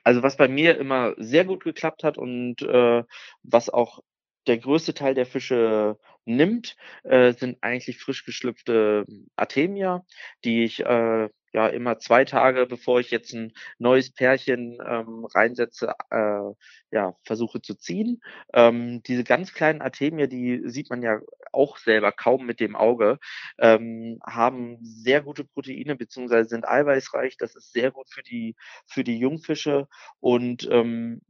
Also 0.03 0.21
was 0.21 0.37
bei 0.37 0.47
mir 0.47 0.77
immer 0.77 1.13
sehr 1.17 1.45
gut 1.45 1.63
geklappt 1.63 2.03
hat 2.03 2.17
und 2.17 2.61
äh, 2.61 3.03
was 3.41 3.69
auch 3.69 3.99
der 4.45 4.57
größte 4.57 4.93
Teil 4.93 5.15
der 5.15 5.25
Fische 5.25 5.97
nimmt, 6.25 6.75
äh, 7.03 7.33
sind 7.33 7.57
eigentlich 7.61 7.97
frisch 7.97 8.25
geschlüpfte 8.25 9.05
Artemia, 9.35 10.05
die 10.43 10.63
ich 10.63 10.81
äh, 10.85 11.29
ja 11.53 11.67
immer 11.67 11.99
zwei 11.99 12.25
Tage, 12.25 12.65
bevor 12.65 12.99
ich 12.99 13.11
jetzt 13.11 13.33
ein 13.33 13.53
neues 13.77 14.11
Pärchen 14.11 14.79
ähm, 14.85 15.25
reinsetze, 15.25 15.93
äh, 16.09 16.51
ja, 16.91 17.15
versuche 17.23 17.61
zu 17.61 17.75
ziehen. 17.75 18.21
Ähm, 18.53 19.03
diese 19.03 19.23
ganz 19.23 19.53
kleinen 19.53 19.81
Artemia, 19.81 20.27
die 20.27 20.61
sieht 20.65 20.89
man 20.89 21.03
ja 21.03 21.19
auch 21.51 21.77
selber 21.77 22.11
kaum 22.11 22.45
mit 22.45 22.59
dem 22.59 22.75
Auge, 22.75 23.19
ähm, 23.59 24.19
haben 24.25 24.79
sehr 24.81 25.21
gute 25.21 25.45
Proteine 25.45 25.95
beziehungsweise 25.95 26.49
sind 26.49 26.67
eiweißreich. 26.67 27.37
Das 27.37 27.55
ist 27.55 27.71
sehr 27.71 27.91
gut 27.91 28.09
für 28.09 28.23
die, 28.23 28.55
für 28.87 29.03
die 29.03 29.19
Jungfische 29.19 29.87
und 30.19 30.67
ähm, 30.71 31.21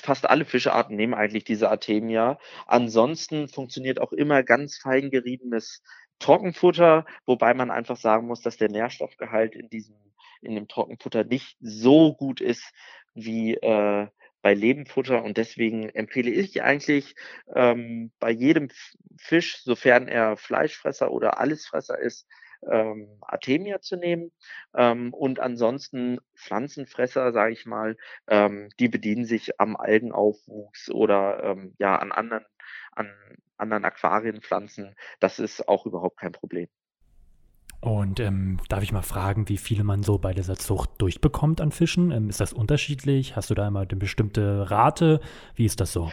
fast 0.00 0.28
alle 0.28 0.44
Fischearten 0.44 0.96
nehmen 0.96 1.14
eigentlich 1.14 1.44
diese 1.44 1.70
Artemia. 1.70 2.38
Ansonsten 2.66 3.48
funktioniert 3.48 4.00
auch 4.00 4.12
immer 4.12 4.42
ganz 4.42 4.76
fein 4.76 5.10
geriebenes 5.10 5.82
Trockenfutter, 6.18 7.04
wobei 7.26 7.54
man 7.54 7.70
einfach 7.70 7.96
sagen 7.96 8.26
muss, 8.26 8.40
dass 8.42 8.56
der 8.56 8.70
Nährstoffgehalt 8.70 9.54
in 9.54 9.68
diesem 9.68 9.96
in 10.42 10.54
dem 10.54 10.68
Trockenfutter 10.68 11.24
nicht 11.24 11.56
so 11.60 12.14
gut 12.14 12.40
ist 12.40 12.72
wie 13.14 13.54
äh, 13.54 14.06
bei 14.42 14.54
Lebenfutter 14.54 15.24
und 15.24 15.38
deswegen 15.38 15.88
empfehle 15.88 16.30
ich 16.30 16.62
eigentlich 16.62 17.16
ähm, 17.54 18.12
bei 18.20 18.30
jedem 18.30 18.68
Fisch, 19.16 19.62
sofern 19.64 20.06
er 20.06 20.36
Fleischfresser 20.36 21.10
oder 21.10 21.40
Allesfresser 21.40 21.98
ist, 21.98 22.28
ähm, 22.70 23.18
Artemia 23.22 23.80
zu 23.80 23.96
nehmen. 23.96 24.30
Ähm, 24.74 25.12
und 25.12 25.40
ansonsten 25.40 26.20
Pflanzenfresser, 26.36 27.32
sage 27.32 27.54
ich 27.54 27.66
mal, 27.66 27.96
ähm, 28.28 28.68
die 28.78 28.88
bedienen 28.88 29.24
sich 29.24 29.58
am 29.58 29.76
Algenaufwuchs 29.76 30.90
oder 30.90 31.42
ähm, 31.42 31.74
ja 31.78 31.96
an 31.96 32.12
anderen, 32.12 32.44
an 32.92 33.10
anderen 33.58 33.84
Aquarienpflanzen. 33.84 34.94
Das 35.20 35.38
ist 35.38 35.68
auch 35.68 35.86
überhaupt 35.86 36.18
kein 36.18 36.32
Problem. 36.32 36.68
Und 37.80 38.20
ähm, 38.20 38.58
darf 38.68 38.82
ich 38.82 38.92
mal 38.92 39.02
fragen, 39.02 39.48
wie 39.48 39.58
viele 39.58 39.84
man 39.84 40.02
so 40.02 40.18
bei 40.18 40.32
dieser 40.32 40.56
Zucht 40.56 40.90
durchbekommt 40.98 41.60
an 41.60 41.72
Fischen? 41.72 42.10
Ähm, 42.10 42.28
ist 42.28 42.40
das 42.40 42.52
unterschiedlich? 42.52 43.36
Hast 43.36 43.50
du 43.50 43.54
da 43.54 43.68
immer 43.68 43.80
eine 43.80 43.96
bestimmte 43.96 44.70
Rate? 44.70 45.20
Wie 45.54 45.66
ist 45.66 45.80
das 45.80 45.92
so? 45.92 46.10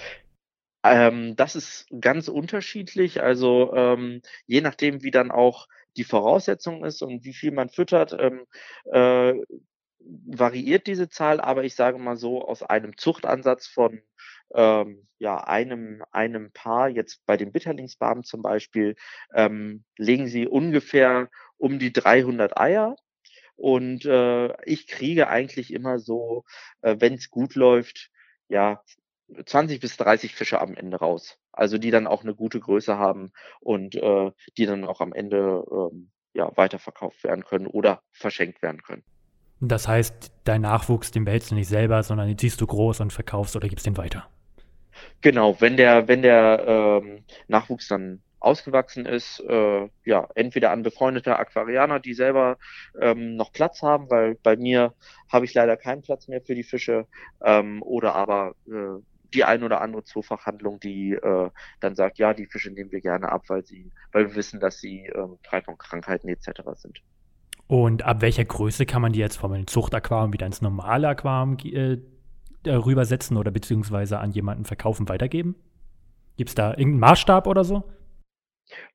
Ähm, 0.84 1.36
das 1.36 1.56
ist 1.56 1.88
ganz 2.00 2.28
unterschiedlich. 2.28 3.24
Also 3.24 3.74
ähm, 3.74 4.22
je 4.46 4.62
nachdem, 4.62 5.02
wie 5.02 5.12
dann 5.12 5.32
auch 5.32 5.68
die 5.96 6.04
Voraussetzung 6.04 6.84
ist 6.84 7.02
und 7.02 7.24
wie 7.24 7.34
viel 7.34 7.52
man 7.52 7.70
füttert, 7.70 8.16
ähm, 8.20 8.46
äh, 8.92 9.34
variiert 10.00 10.88
diese 10.88 11.08
Zahl, 11.10 11.40
aber 11.40 11.64
ich 11.64 11.76
sage 11.76 11.98
mal 11.98 12.18
so, 12.18 12.46
aus 12.46 12.62
einem 12.62 12.98
Zuchtansatz 12.98 13.68
von 13.68 14.02
ähm, 14.54 15.08
ja, 15.20 15.38
einem, 15.38 16.04
einem 16.12 16.52
Paar, 16.52 16.90
jetzt 16.90 17.26
bei 17.26 17.38
den 17.38 17.52
Bitterlingsbarben 17.52 18.24
zum 18.24 18.42
Beispiel, 18.42 18.96
ähm, 19.34 19.84
legen 19.98 20.28
sie 20.28 20.48
ungefähr 20.48 21.30
um 21.58 21.80
die 21.80 21.94
300 21.94 22.58
Eier. 22.58 22.96
Und 23.56 24.06
äh, 24.06 24.54
ich 24.66 24.88
kriege 24.88 25.30
eigentlich 25.30 25.72
immer 25.72 26.00
so, 26.00 26.44
äh, 26.82 26.98
wenn 27.00 27.14
es 27.14 27.30
gut 27.30 27.56
läuft, 27.56 28.10
ja, 28.50 28.82
20 29.46 29.80
bis 29.80 29.98
30 29.98 30.36
Fische 30.36 30.60
am 30.60 30.76
Ende 30.76 30.98
raus. 30.98 31.38
Also 31.52 31.78
die 31.78 31.92
dann 31.92 32.08
auch 32.08 32.24
eine 32.24 32.36
gute 32.36 32.60
Größe 32.60 32.98
haben 32.98 33.32
und 33.62 33.96
äh, 33.96 34.32
die 34.58 34.66
dann 34.66 34.84
auch 34.84 35.02
am 35.02 35.14
Ende 35.14 35.64
ähm, 35.72 36.12
ja, 36.34 36.52
weiterverkauft 36.56 37.24
werden 37.24 37.44
können 37.46 37.68
oder 37.68 38.02
verschenkt 38.12 38.62
werden 38.62 38.82
können. 38.82 39.04
Das 39.62 39.88
heißt, 39.88 40.32
dein 40.44 40.62
Nachwuchs, 40.62 41.12
den 41.12 41.26
behältst 41.26 41.52
du 41.52 41.56
nicht 41.56 41.70
selber, 41.70 42.04
sondern 42.04 42.28
den 42.28 42.38
ziehst 42.38 42.60
du 42.60 42.68
groß 42.68 43.00
und 43.00 43.14
verkaufst 43.14 43.56
oder 43.56 43.70
gibst 43.70 43.86
den 43.86 43.96
weiter. 43.98 44.28
Genau, 45.24 45.60
wenn 45.62 45.78
der, 45.78 46.10
wenn 46.10 46.22
der 46.22 46.66
ähm, 46.68 47.24
Nachwuchs 47.48 47.88
dann 47.88 48.22
ausgewachsen 48.42 49.06
ist, 49.06 49.40
äh, 49.40 49.88
ja, 50.04 50.28
entweder 50.36 50.72
an 50.72 50.84
befreundete 50.84 51.40
Aquarianer, 51.40 52.02
die 52.02 52.14
selber 52.14 52.58
ähm, 53.00 53.38
noch 53.38 53.54
Platz 53.54 53.82
haben, 53.82 54.12
weil 54.12 54.36
bei 54.36 54.58
mir 54.58 54.94
habe 55.32 55.46
ich 55.46 55.54
leider 55.54 55.78
keinen 55.78 56.02
Platz 56.02 56.28
mehr 56.28 56.42
für 56.42 56.56
die 56.56 56.64
Fische, 56.64 57.08
ähm, 57.42 57.82
oder 57.84 58.16
aber 58.16 58.54
äh, 58.68 59.02
die 59.34 59.46
ein 59.46 59.64
oder 59.64 59.80
andere 59.80 60.04
Zoofachhandlung, 60.04 60.82
die 60.82 61.14
äh, 61.14 61.50
dann 61.80 61.96
sagt, 61.96 62.18
ja, 62.18 62.34
die 62.34 62.46
Fische 62.46 62.70
nehmen 62.70 62.92
wir 62.92 63.00
gerne 63.00 63.32
ab, 63.32 63.44
weil 63.48 63.66
sie, 63.66 63.92
weil 64.12 64.28
wir 64.28 64.36
wissen, 64.36 64.60
dass 64.60 64.80
sie 64.82 65.06
ähm, 65.06 65.38
Treiber 65.42 65.68
von 65.68 65.78
Krankheiten 65.78 66.28
etc. 66.28 66.50
sind. 66.76 67.02
Und 67.68 68.04
ab 68.04 68.20
welcher 68.20 68.44
Größe 68.44 68.86
kann 68.86 69.02
man 69.02 69.14
die 69.14 69.20
jetzt 69.20 69.38
vom 69.38 69.66
Zuchtaquarium 69.68 70.34
wieder 70.34 70.46
ins 70.46 70.62
normale 70.62 71.08
Aquarium 71.08 71.58
äh, 71.64 71.98
rübersetzen 72.72 73.38
oder 73.38 73.52
beziehungsweise 73.52 74.20
an 74.20 74.32
jemanden 74.32 74.66
verkaufen, 74.66 75.10
weitergeben? 75.10 75.56
Gibt 76.38 76.50
es 76.50 76.56
da 76.56 76.72
irgendeinen 76.72 77.00
Maßstab 77.00 77.48
oder 77.48 77.64
so? 77.64 77.84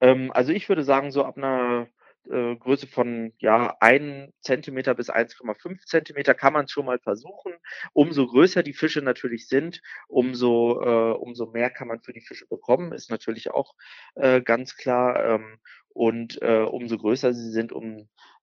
Ähm, 0.01 0.33
also 0.33 0.53
ich 0.53 0.69
würde 0.69 0.83
sagen, 0.83 1.11
so 1.11 1.25
ab 1.25 1.37
einer 1.37 1.89
äh, 2.31 2.57
Größe 2.57 2.87
von 2.87 3.33
ja 3.39 3.77
1 3.81 4.33
Zentimeter 4.41 4.95
bis 4.95 5.11
1,5 5.11 5.87
Zentimeter 5.87 6.35
kann 6.35 6.53
man 6.53 6.69
schon 6.69 6.87
mal 6.87 6.99
versuchen. 6.99 7.53
Umso 7.93 8.27
größer 8.27 8.63
die 8.63 8.75
Fische 8.75 9.03
natürlich 9.03 9.49
sind, 9.49 9.81
umso, 10.09 10.81
äh, 10.83 11.13
umso 11.17 11.47
mehr 11.47 11.71
kann 11.71 11.89
man 11.89 12.01
für 12.01 12.13
die 12.13 12.21
Fische 12.21 12.47
bekommen, 12.47 12.93
ist 12.93 13.11
natürlich 13.11 13.51
auch 13.51 13.75
äh, 14.15 14.41
ganz 14.43 14.77
klar. 14.77 15.25
Ähm, 15.25 15.59
und 15.91 16.41
äh, 16.43 16.61
umso 16.61 16.97
größer 16.97 17.35
sie 17.35 17.51
sind, 17.51 17.73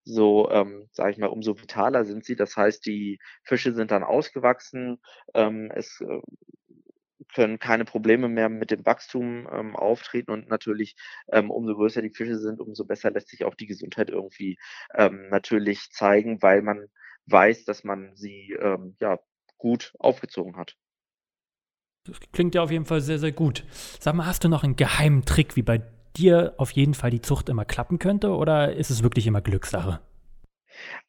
umso, 0.05 0.49
ähm, 0.51 0.87
sage 0.91 1.11
ich 1.11 1.17
mal, 1.17 1.27
umso 1.27 1.59
vitaler 1.59 2.05
sind 2.05 2.25
sie. 2.25 2.35
Das 2.35 2.55
heißt, 2.55 2.85
die 2.85 3.19
Fische 3.43 3.73
sind 3.73 3.91
dann 3.91 4.03
ausgewachsen. 4.03 4.99
Ähm, 5.33 5.71
es 5.73 6.01
äh, 6.01 6.21
können 7.33 7.59
keine 7.59 7.85
Probleme 7.85 8.29
mehr 8.29 8.49
mit 8.49 8.71
dem 8.71 8.85
Wachstum 8.85 9.47
ähm, 9.51 9.75
auftreten 9.75 10.31
und 10.31 10.47
natürlich 10.47 10.95
ähm, 11.31 11.49
umso 11.49 11.73
größer 11.73 12.01
die 12.01 12.13
Fische 12.13 12.37
sind, 12.37 12.59
umso 12.59 12.85
besser 12.85 13.11
lässt 13.11 13.29
sich 13.29 13.45
auch 13.45 13.55
die 13.55 13.67
Gesundheit 13.67 14.09
irgendwie 14.09 14.57
ähm, 14.93 15.29
natürlich 15.29 15.89
zeigen, 15.91 16.41
weil 16.41 16.61
man 16.61 16.87
weiß, 17.25 17.65
dass 17.65 17.83
man 17.83 18.15
sie 18.15 18.55
ähm, 18.59 18.95
ja 18.99 19.17
gut 19.57 19.93
aufgezogen 19.97 20.55
hat. 20.57 20.75
Das 22.05 22.19
klingt 22.31 22.53
ja 22.53 22.61
auf 22.61 22.69
jeden 22.69 22.85
Fall 22.85 23.01
sehr, 23.01 23.17
sehr 23.17 23.31
gut. 23.31 23.65
Sag 23.99 24.13
mal, 24.13 24.27
hast 24.27 24.43
du 24.43 24.49
noch 24.49 24.63
einen 24.63 24.75
geheimen 24.75 25.25
Trick, 25.25 25.55
wie 25.55 25.63
bei 25.63 25.81
dir 26.17 26.53
auf 26.57 26.71
jeden 26.71 26.93
Fall 26.93 27.11
die 27.11 27.21
Zucht 27.21 27.49
immer 27.49 27.65
klappen 27.65 27.99
könnte, 27.99 28.31
oder 28.31 28.73
ist 28.73 28.89
es 28.89 29.03
wirklich 29.03 29.27
immer 29.27 29.41
Glückssache? 29.41 29.99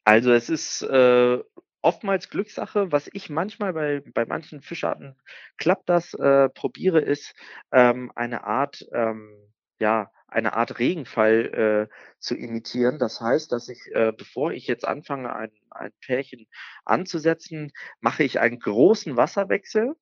Also 0.03 0.31
es 0.31 0.49
ist 0.49 0.81
äh, 0.83 1.39
oftmals 1.81 2.29
Glückssache. 2.29 2.91
Was 2.91 3.09
ich 3.13 3.29
manchmal 3.29 3.73
bei, 3.73 4.01
bei 4.13 4.25
manchen 4.25 4.61
Fischarten 4.61 5.15
klappt 5.57 5.89
das, 5.89 6.13
äh, 6.13 6.49
probiere, 6.49 6.99
ist 6.99 7.33
ähm, 7.71 8.11
eine 8.15 8.43
Art, 8.43 8.85
ähm, 8.93 9.31
ja, 9.79 10.11
eine 10.27 10.53
Art 10.53 10.79
Regenfall 10.79 11.89
äh, 11.89 11.95
zu 12.19 12.35
imitieren. 12.35 12.99
Das 12.99 13.21
heißt, 13.21 13.51
dass 13.51 13.69
ich, 13.69 13.79
äh, 13.93 14.11
bevor 14.15 14.51
ich 14.51 14.67
jetzt 14.67 14.87
anfange, 14.87 15.33
ein, 15.35 15.51
ein 15.69 15.91
Pärchen 16.01 16.47
anzusetzen, 16.85 17.71
mache 18.01 18.23
ich 18.23 18.39
einen 18.39 18.59
großen 18.59 19.15
Wasserwechsel 19.15 19.95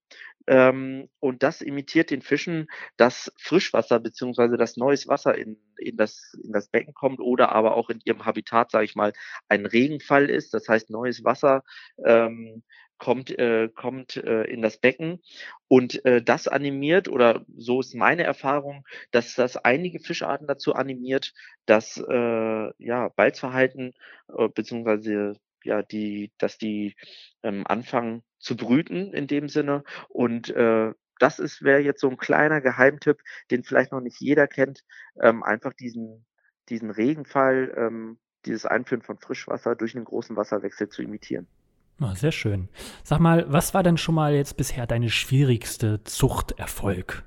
ähm, 0.48 1.10
und 1.20 1.42
das 1.44 1.62
imitiert 1.62 2.12
den 2.12 2.22
Fischen, 2.22 2.68
dass 2.98 3.32
Frischwasser 3.38 4.00
beziehungsweise 4.00 4.58
das 4.58 4.78
neues 4.78 5.08
Wasser 5.08 5.36
in, 5.36 5.58
in, 5.78 5.98
das, 5.98 6.34
in 6.44 6.52
das 6.52 6.68
Becken 6.70 6.94
kommt 6.94 7.20
oder 7.20 7.52
aber 7.52 7.76
auch 7.76 7.90
in 7.90 8.00
ihrem 8.04 8.26
Habitat, 8.26 8.72
sage 8.72 8.86
ich 8.86 8.96
mal, 8.96 9.14
ein 9.50 9.66
Regenfall 9.66 10.30
ist. 10.30 10.54
Das 10.54 10.68
heißt, 10.70 10.90
neues 10.90 11.24
Wasser 11.24 11.64
ähm, 12.06 12.64
kommt, 12.98 13.38
äh, 13.38 13.70
kommt 13.70 14.18
äh, 14.18 14.44
in 14.44 14.62
das 14.62 14.78
Becken 14.78 15.22
und 15.68 16.04
äh, 16.06 16.22
das 16.22 16.48
animiert 16.48 17.08
oder 17.08 17.46
so 17.56 17.80
ist 17.80 17.96
meine 17.96 18.24
Erfahrung, 18.24 18.86
dass 19.12 19.36
das 19.36 19.58
einige 19.58 20.00
Fischarten 20.00 20.48
dazu 20.48 20.74
animiert, 20.76 21.34
das 21.66 21.98
äh, 21.98 22.72
ja, 22.78 23.10
Balzverhalten 23.10 23.94
äh, 24.38 24.48
beziehungsweise 24.50 25.38
ja, 25.64 25.82
die, 25.82 26.32
dass 26.38 26.58
die 26.58 26.96
ähm, 27.44 27.66
anfangen 27.68 28.24
zu 28.40 28.56
brüten 28.56 29.14
in 29.14 29.28
dem 29.28 29.50
Sinne 29.50 29.84
und 30.10 30.50
äh, 30.52 30.92
das 31.20 31.40
ist 31.40 31.64
wäre 31.64 31.80
jetzt 31.80 32.02
so 32.02 32.10
ein 32.10 32.18
kleiner 32.18 32.60
Geheimtipp, 32.62 33.20
den 33.50 33.64
vielleicht 33.64 33.92
noch 33.92 34.02
nicht 34.02 34.20
jeder 34.20 34.48
kennt, 34.48 34.82
ähm, 35.22 35.44
einfach 35.44 35.74
diesen 35.74 36.26
diesen 36.70 36.90
Regenfall, 36.90 37.74
ähm, 37.78 38.18
dieses 38.46 38.66
Einführen 38.66 39.02
von 39.02 39.18
Frischwasser 39.18 39.76
durch 39.76 39.96
einen 39.96 40.06
großen 40.06 40.36
Wasserwechsel 40.36 40.90
zu 40.90 41.02
imitieren. 41.02 41.48
Oh, 42.02 42.14
sehr 42.14 42.34
schön. 42.34 42.68
Sag 43.04 43.20
mal, 43.20 43.46
was 43.48 43.74
war 43.74 43.82
denn 43.82 43.98
schon 43.98 44.16
mal 44.16 44.34
jetzt 44.34 44.58
bisher 44.58 44.86
deine 44.86 45.10
schwierigste 45.10 46.04
Zuchterfolg? 46.04 47.24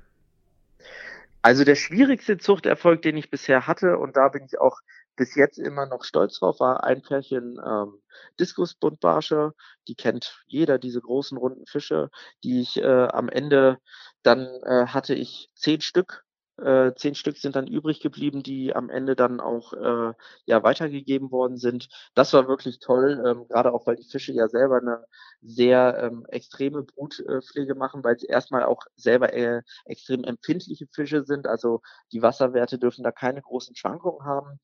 Also 1.41 1.63
der 1.63 1.75
schwierigste 1.75 2.37
Zuchterfolg, 2.37 3.01
den 3.01 3.17
ich 3.17 3.31
bisher 3.31 3.65
hatte, 3.65 3.97
und 3.97 4.15
da 4.15 4.27
bin 4.27 4.43
ich 4.45 4.59
auch 4.59 4.79
bis 5.15 5.35
jetzt 5.35 5.57
immer 5.57 5.85
noch 5.85 6.03
stolz 6.03 6.39
drauf, 6.39 6.59
war 6.59 6.83
ein 6.83 7.01
Pärchen 7.01 7.59
ähm, 7.65 8.01
Diskusbuntbarsche. 8.39 9.53
Die 9.87 9.95
kennt 9.95 10.43
jeder, 10.47 10.77
diese 10.77 11.01
großen 11.01 11.37
runden 11.37 11.65
Fische, 11.65 12.09
die 12.43 12.61
ich 12.61 12.77
äh, 12.77 13.07
am 13.07 13.27
Ende 13.27 13.79
dann 14.23 14.47
äh, 14.63 14.85
hatte 14.87 15.15
ich 15.15 15.49
zehn 15.55 15.81
Stück 15.81 16.25
äh, 16.61 16.93
zehn 16.95 17.15
Stück 17.15 17.37
sind 17.37 17.55
dann 17.55 17.67
übrig 17.67 17.99
geblieben, 18.01 18.43
die 18.43 18.75
am 18.75 18.89
Ende 18.89 19.15
dann 19.15 19.39
auch 19.39 19.73
äh, 19.73 20.13
ja 20.45 20.63
weitergegeben 20.63 21.31
worden 21.31 21.57
sind. 21.57 21.89
Das 22.15 22.33
war 22.33 22.47
wirklich 22.47 22.79
toll, 22.79 23.23
ähm, 23.25 23.47
gerade 23.47 23.73
auch 23.73 23.87
weil 23.87 23.95
die 23.95 24.09
Fische 24.09 24.33
ja 24.33 24.47
selber 24.47 24.77
eine 24.77 25.05
sehr 25.41 25.97
ähm, 26.03 26.25
extreme 26.29 26.83
Brutpflege 26.83 27.75
machen, 27.75 28.03
weil 28.03 28.17
sie 28.19 28.27
erstmal 28.27 28.63
auch 28.63 28.83
selber 28.95 29.33
äh, 29.33 29.61
extrem 29.85 30.23
empfindliche 30.23 30.87
Fische 30.91 31.23
sind. 31.23 31.47
Also 31.47 31.81
die 32.11 32.21
Wasserwerte 32.21 32.77
dürfen 32.77 33.03
da 33.03 33.11
keine 33.11 33.41
großen 33.41 33.75
Schwankungen 33.75 34.25
haben. 34.25 34.59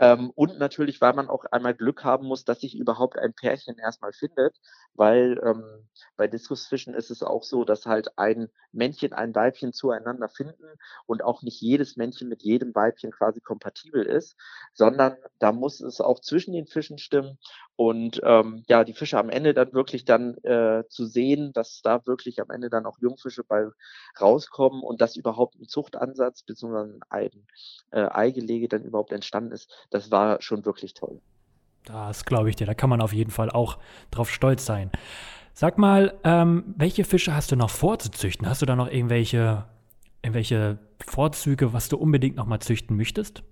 Ähm, 0.00 0.30
und 0.34 0.58
natürlich, 0.58 1.00
weil 1.02 1.12
man 1.12 1.28
auch 1.28 1.44
einmal 1.52 1.74
Glück 1.74 2.04
haben 2.04 2.26
muss, 2.26 2.44
dass 2.46 2.60
sich 2.62 2.74
überhaupt 2.74 3.18
ein 3.18 3.34
Pärchen 3.34 3.76
erstmal 3.78 4.12
findet, 4.14 4.58
weil 4.94 5.38
ähm, 5.44 5.62
bei 6.16 6.26
Diskusfischen 6.26 6.94
ist 6.94 7.10
es 7.10 7.22
auch 7.22 7.42
so, 7.44 7.64
dass 7.64 7.84
halt 7.84 8.18
ein 8.18 8.48
Männchen, 8.72 9.12
ein 9.12 9.34
Weibchen 9.34 9.74
zueinander 9.74 10.30
finden 10.30 10.64
und 11.04 11.22
auch 11.22 11.42
nicht 11.42 11.60
jedes 11.60 11.96
Männchen 11.96 12.28
mit 12.30 12.42
jedem 12.42 12.74
Weibchen 12.74 13.10
quasi 13.10 13.40
kompatibel 13.40 14.02
ist, 14.06 14.36
sondern 14.72 15.16
da 15.38 15.52
muss 15.52 15.80
es 15.82 16.00
auch 16.00 16.20
zwischen 16.20 16.54
den 16.54 16.66
Fischen 16.66 16.96
stimmen 16.96 17.38
und 17.76 18.20
ähm, 18.24 18.62
ja, 18.68 18.84
die 18.84 18.94
Fische 18.94 19.18
am 19.18 19.30
Ende 19.30 19.54
dann 19.54 19.72
wirklich 19.72 20.04
dann 20.04 20.36
äh, 20.44 20.84
zu 20.88 21.06
sehen, 21.06 21.52
dass 21.52 21.82
da 21.82 22.06
wirklich 22.06 22.40
am 22.40 22.50
Ende 22.50 22.70
dann 22.70 22.86
auch 22.86 22.98
Jungfische 23.00 23.44
bei 23.44 23.68
rauskommen 24.20 24.82
und 24.82 25.00
dass 25.00 25.16
überhaupt 25.16 25.56
ein 25.58 25.68
Zuchtansatz 25.68 26.42
bzw. 26.42 27.00
ein 27.08 27.46
äh, 27.90 28.02
Eigelege 28.02 28.68
dann 28.68 28.84
überhaupt 28.84 29.12
entstanden 29.12 29.52
ist, 29.52 29.88
das 29.90 30.10
war 30.10 30.40
schon 30.40 30.64
wirklich 30.64 30.94
toll. 30.94 31.20
Das 31.84 32.24
glaube 32.24 32.50
ich 32.50 32.56
dir, 32.56 32.66
da 32.66 32.74
kann 32.74 32.90
man 32.90 33.00
auf 33.00 33.12
jeden 33.12 33.30
Fall 33.30 33.50
auch 33.50 33.78
drauf 34.10 34.30
stolz 34.30 34.66
sein. 34.66 34.90
Sag 35.52 35.78
mal, 35.78 36.18
ähm, 36.24 36.74
welche 36.76 37.04
Fische 37.04 37.34
hast 37.34 37.52
du 37.52 37.56
noch 37.56 37.70
vorzuzüchten? 37.70 38.48
Hast 38.48 38.62
du 38.62 38.66
da 38.66 38.76
noch 38.76 38.88
irgendwelche, 38.88 39.66
irgendwelche 40.22 40.78
Vorzüge, 41.04 41.72
was 41.72 41.88
du 41.88 41.96
unbedingt 41.96 42.36
noch 42.36 42.46
mal 42.46 42.60
züchten 42.60 42.96
möchtest? 42.96 43.42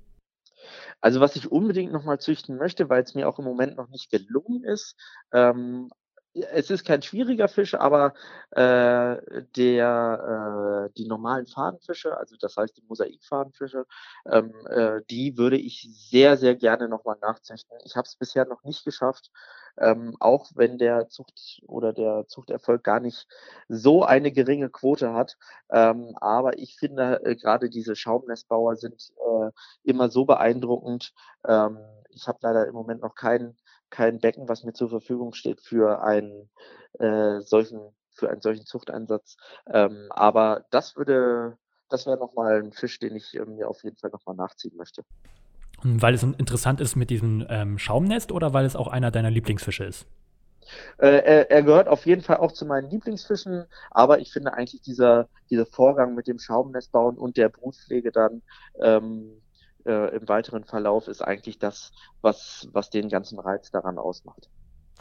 Also 1.01 1.21
was 1.21 1.37
ich 1.37 1.51
unbedingt 1.51 1.93
noch 1.93 2.05
mal 2.05 2.19
züchten 2.19 2.57
möchte, 2.57 2.89
weil 2.89 3.03
es 3.03 3.15
mir 3.15 3.29
auch 3.29 3.39
im 3.39 3.45
Moment 3.45 3.77
noch 3.77 3.89
nicht 3.89 4.11
gelungen 4.11 4.65
ist, 4.65 4.97
ähm, 5.33 5.91
es 6.35 6.71
ist 6.71 6.85
kein 6.85 7.03
schwieriger 7.03 7.49
Fisch, 7.49 7.75
aber 7.75 8.15
äh, 8.51 9.43
der, 9.57 10.89
äh, 10.89 10.93
die 10.97 11.07
normalen 11.07 11.47
Fadenfische, 11.47 12.17
also 12.17 12.37
das 12.41 12.57
heißt 12.57 12.77
die 12.77 12.85
Mosaikfadenfische, 12.87 13.87
ähm, 14.31 14.53
äh, 14.69 15.01
die 15.11 15.37
würde 15.37 15.57
ich 15.57 15.89
sehr, 15.93 16.37
sehr 16.37 16.55
gerne 16.55 16.89
nochmal 16.89 17.17
nachzüchten. 17.21 17.79
Ich 17.85 17.97
habe 17.97 18.07
es 18.07 18.17
bisher 18.17 18.45
noch 18.47 18.63
nicht 18.65 18.85
geschafft, 18.85 19.31
ähm, 19.79 20.17
auch 20.21 20.51
wenn 20.55 20.79
der 20.79 21.09
Zucht 21.09 21.63
oder 21.67 21.93
der 21.93 22.27
Zuchterfolg 22.27 22.85
gar 22.85 23.01
nicht 23.01 23.27
so 23.69 24.05
eine 24.05 24.33
geringe 24.33 24.71
Quote 24.71 25.13
hat. 25.13 25.37
Ähm, 25.71 26.17
aber 26.21 26.59
ich 26.59 26.77
finde, 26.77 27.21
äh, 27.25 27.37
gerade 27.37 27.71
diese 27.71 27.97
Schaumnestbauer 27.97 28.77
sind 28.77 29.13
äh, 29.19 29.51
immer 29.85 30.11
so 30.11 30.25
beeindruckend. 30.25 31.13
Ähm, 31.47 31.79
ich 32.11 32.27
habe 32.27 32.39
leider 32.43 32.67
im 32.67 32.75
Moment 32.75 33.03
noch 33.03 33.15
keinen 33.15 33.57
kein 33.91 34.21
Becken, 34.21 34.49
was 34.49 34.65
mir 34.65 34.73
zur 34.73 34.91
Verfügung 34.91 35.35
steht 35.35 35.61
für 35.61 36.03
einen 36.03 36.51
äh, 36.99 37.41
solchen, 37.41 37.81
für 38.11 38.31
einen 38.31 38.41
solchen 38.41 38.67
Zuchteinsatz. 38.67 39.37
Ähm, 39.73 40.07
aber 40.11 40.65
das 40.71 40.97
würde, 40.97 41.57
das 41.89 42.07
wäre 42.07 42.19
nochmal 42.19 42.63
ein 42.63 42.73
Fisch, 42.73 42.99
den 42.99 43.17
ich 43.17 43.35
äh, 43.35 43.45
mir 43.45 43.69
auf 43.69 43.83
jeden 43.85 43.97
Fall 43.97 44.11
nochmal 44.11 44.37
nachziehen 44.37 44.77
möchte. 44.77 45.05
Weil 45.83 46.15
es 46.15 46.23
interessant 46.23 46.81
ist 46.81 46.97
mit 46.97 47.11
diesem 47.11 47.47
ähm, 47.49 47.79
Schaumnest 47.79 48.33
oder 48.33 48.53
weil 48.53 48.65
es 48.65 48.75
auch 48.75 48.89
einer 48.89 49.11
deiner 49.11 49.31
Lieblingsfische 49.31 49.85
ist? 49.85 50.07
Äh, 50.99 51.07
er, 51.09 51.51
er, 51.51 51.63
gehört 51.63 51.89
auf 51.89 52.05
jeden 52.05 52.23
Fall 52.23 52.39
auch 52.39 52.53
zu 52.53 52.67
meinen 52.67 52.91
Lieblingsfischen, 52.91 53.65
aber 53.91 54.19
ich 54.19 54.33
finde 54.33 54.53
eigentlich 54.55 54.83
dieser, 54.83 55.29
dieser 55.51 55.67
Vorgang 55.67 56.15
mit 56.15 56.27
dem 56.27 56.39
Schaumnest 56.39 56.93
bauen 56.93 57.17
und 57.17 57.37
der 57.37 57.49
Brutpflege 57.49 58.13
dann 58.13 58.43
ähm, 58.83 59.41
äh, 59.85 60.17
im 60.17 60.29
weiteren 60.29 60.65
Verlauf 60.65 61.09
ist 61.09 61.23
eigentlich 61.23 61.59
das, 61.59 61.93
was, 62.21 62.69
was 62.73 62.91
den 62.91 63.09
ganzen 63.09 63.39
Reiz 63.39 63.71
daran 63.71 63.99
ausmacht. 63.99 64.49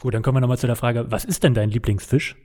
Gut, 0.00 0.14
dann 0.14 0.22
kommen 0.22 0.36
wir 0.36 0.40
nochmal 0.40 0.58
zu 0.58 0.66
der 0.66 0.76
Frage, 0.76 1.10
was 1.10 1.24
ist 1.24 1.42
denn 1.42 1.54
dein 1.54 1.70
Lieblingsfisch? 1.70 2.36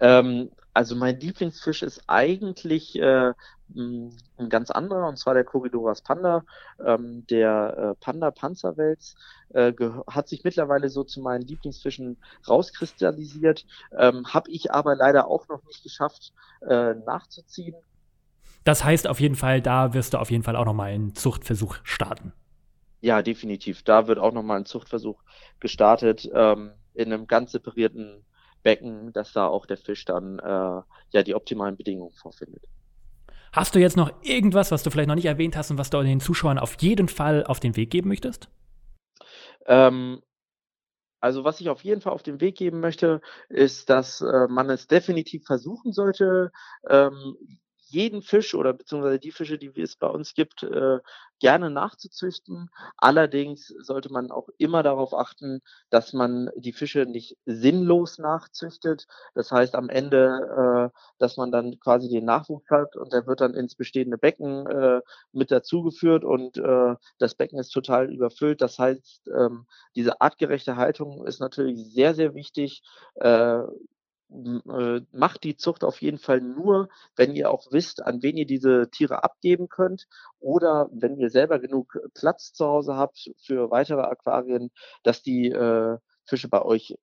Ähm, 0.00 0.50
also 0.72 0.96
mein 0.96 1.18
Lieblingsfisch 1.20 1.82
ist 1.82 2.02
eigentlich 2.08 2.98
äh, 2.98 3.32
ein 3.74 4.48
ganz 4.48 4.70
anderer, 4.70 5.08
und 5.08 5.18
zwar 5.18 5.34
der 5.34 5.44
Corridoras 5.44 6.02
panda. 6.02 6.44
Ähm, 6.84 7.26
der 7.28 7.76
äh, 7.76 8.04
Panda 8.04 8.30
Panzerwels 8.30 9.14
äh, 9.50 9.72
hat 10.08 10.28
sich 10.28 10.44
mittlerweile 10.44 10.88
so 10.88 11.04
zu 11.04 11.20
meinen 11.20 11.42
Lieblingsfischen 11.42 12.16
rauskristallisiert, 12.48 13.64
ähm, 13.96 14.26
habe 14.26 14.50
ich 14.50 14.72
aber 14.72 14.96
leider 14.96 15.28
auch 15.28 15.48
noch 15.48 15.62
nicht 15.64 15.82
geschafft 15.82 16.32
äh, 16.68 16.94
nachzuziehen. 16.94 17.74
Das 18.64 18.82
heißt 18.82 19.08
auf 19.08 19.20
jeden 19.20 19.34
Fall, 19.34 19.60
da 19.60 19.94
wirst 19.94 20.14
du 20.14 20.18
auf 20.18 20.30
jeden 20.30 20.42
Fall 20.42 20.56
auch 20.56 20.64
nochmal 20.64 20.90
einen 20.90 21.14
Zuchtversuch 21.14 21.76
starten. 21.82 22.32
Ja, 23.00 23.20
definitiv. 23.20 23.82
Da 23.82 24.06
wird 24.06 24.18
auch 24.18 24.32
nochmal 24.32 24.58
ein 24.58 24.64
Zuchtversuch 24.64 25.22
gestartet 25.60 26.28
ähm, 26.34 26.72
in 26.94 27.12
einem 27.12 27.26
ganz 27.26 27.52
separierten 27.52 28.24
Becken, 28.62 29.12
dass 29.12 29.34
da 29.34 29.46
auch 29.46 29.66
der 29.66 29.76
Fisch 29.76 30.06
dann 30.06 30.38
äh, 30.38 30.82
ja 31.10 31.22
die 31.22 31.34
optimalen 31.34 31.76
Bedingungen 31.76 32.14
vorfindet. 32.14 32.64
Hast 33.52 33.74
du 33.74 33.78
jetzt 33.78 33.96
noch 33.96 34.10
irgendwas, 34.22 34.72
was 34.72 34.82
du 34.82 34.90
vielleicht 34.90 35.08
noch 35.08 35.14
nicht 35.14 35.26
erwähnt 35.26 35.56
hast 35.56 35.70
und 35.70 35.78
was 35.78 35.90
du 35.90 36.02
den 36.02 36.20
Zuschauern 36.20 36.58
auf 36.58 36.76
jeden 36.80 37.08
Fall 37.08 37.44
auf 37.44 37.60
den 37.60 37.76
Weg 37.76 37.90
geben 37.90 38.08
möchtest? 38.08 38.48
Ähm, 39.66 40.22
also 41.20 41.44
was 41.44 41.60
ich 41.60 41.68
auf 41.68 41.84
jeden 41.84 42.00
Fall 42.00 42.12
auf 42.12 42.22
den 42.22 42.40
Weg 42.40 42.56
geben 42.56 42.80
möchte, 42.80 43.20
ist, 43.48 43.90
dass 43.90 44.22
äh, 44.22 44.48
man 44.48 44.70
es 44.70 44.88
definitiv 44.88 45.44
versuchen 45.44 45.92
sollte, 45.92 46.52
ähm, 46.88 47.36
jeden 47.86 48.22
Fisch 48.22 48.54
oder 48.54 48.72
beziehungsweise 48.72 49.18
die 49.18 49.32
Fische, 49.32 49.58
die 49.58 49.72
es 49.80 49.96
bei 49.96 50.06
uns 50.08 50.34
gibt, 50.34 50.62
äh, 50.62 50.98
gerne 51.40 51.70
nachzuzüchten. 51.70 52.70
Allerdings 52.96 53.68
sollte 53.80 54.10
man 54.12 54.30
auch 54.30 54.48
immer 54.58 54.82
darauf 54.82 55.14
achten, 55.14 55.60
dass 55.90 56.12
man 56.12 56.50
die 56.56 56.72
Fische 56.72 57.06
nicht 57.06 57.36
sinnlos 57.44 58.18
nachzüchtet. 58.18 59.06
Das 59.34 59.50
heißt 59.50 59.74
am 59.74 59.88
Ende, 59.88 60.90
äh, 60.92 60.98
dass 61.18 61.36
man 61.36 61.52
dann 61.52 61.78
quasi 61.80 62.08
den 62.08 62.24
Nachwuchs 62.24 62.70
hat 62.70 62.96
und 62.96 63.12
der 63.12 63.26
wird 63.26 63.40
dann 63.40 63.54
ins 63.54 63.74
bestehende 63.74 64.18
Becken 64.18 64.66
äh, 64.66 65.00
mit 65.32 65.50
dazugeführt 65.50 66.24
und 66.24 66.56
äh, 66.56 66.94
das 67.18 67.34
Becken 67.34 67.58
ist 67.58 67.70
total 67.70 68.12
überfüllt. 68.12 68.60
Das 68.60 68.78
heißt, 68.78 69.28
ähm, 69.36 69.66
diese 69.96 70.20
artgerechte 70.20 70.76
Haltung 70.76 71.26
ist 71.26 71.40
natürlich 71.40 71.92
sehr, 71.92 72.14
sehr 72.14 72.34
wichtig. 72.34 72.82
Äh, 73.16 73.62
macht 74.28 75.44
die 75.44 75.56
Zucht 75.56 75.84
auf 75.84 76.00
jeden 76.00 76.18
Fall 76.18 76.40
nur, 76.40 76.88
wenn 77.14 77.34
ihr 77.34 77.50
auch 77.50 77.70
wisst, 77.70 78.02
an 78.02 78.22
wen 78.22 78.36
ihr 78.36 78.46
diese 78.46 78.90
Tiere 78.90 79.22
abgeben 79.22 79.68
könnt 79.68 80.06
oder 80.40 80.88
wenn 80.92 81.18
ihr 81.18 81.30
selber 81.30 81.58
genug 81.58 81.98
Platz 82.14 82.52
zu 82.52 82.66
Hause 82.66 82.96
habt 82.96 83.30
für 83.42 83.70
weitere 83.70 84.02
Aquarien, 84.02 84.70
dass 85.02 85.22
die 85.22 85.50
äh, 85.50 85.98
Fische 86.24 86.48
bei 86.48 86.62
euch 86.62 86.96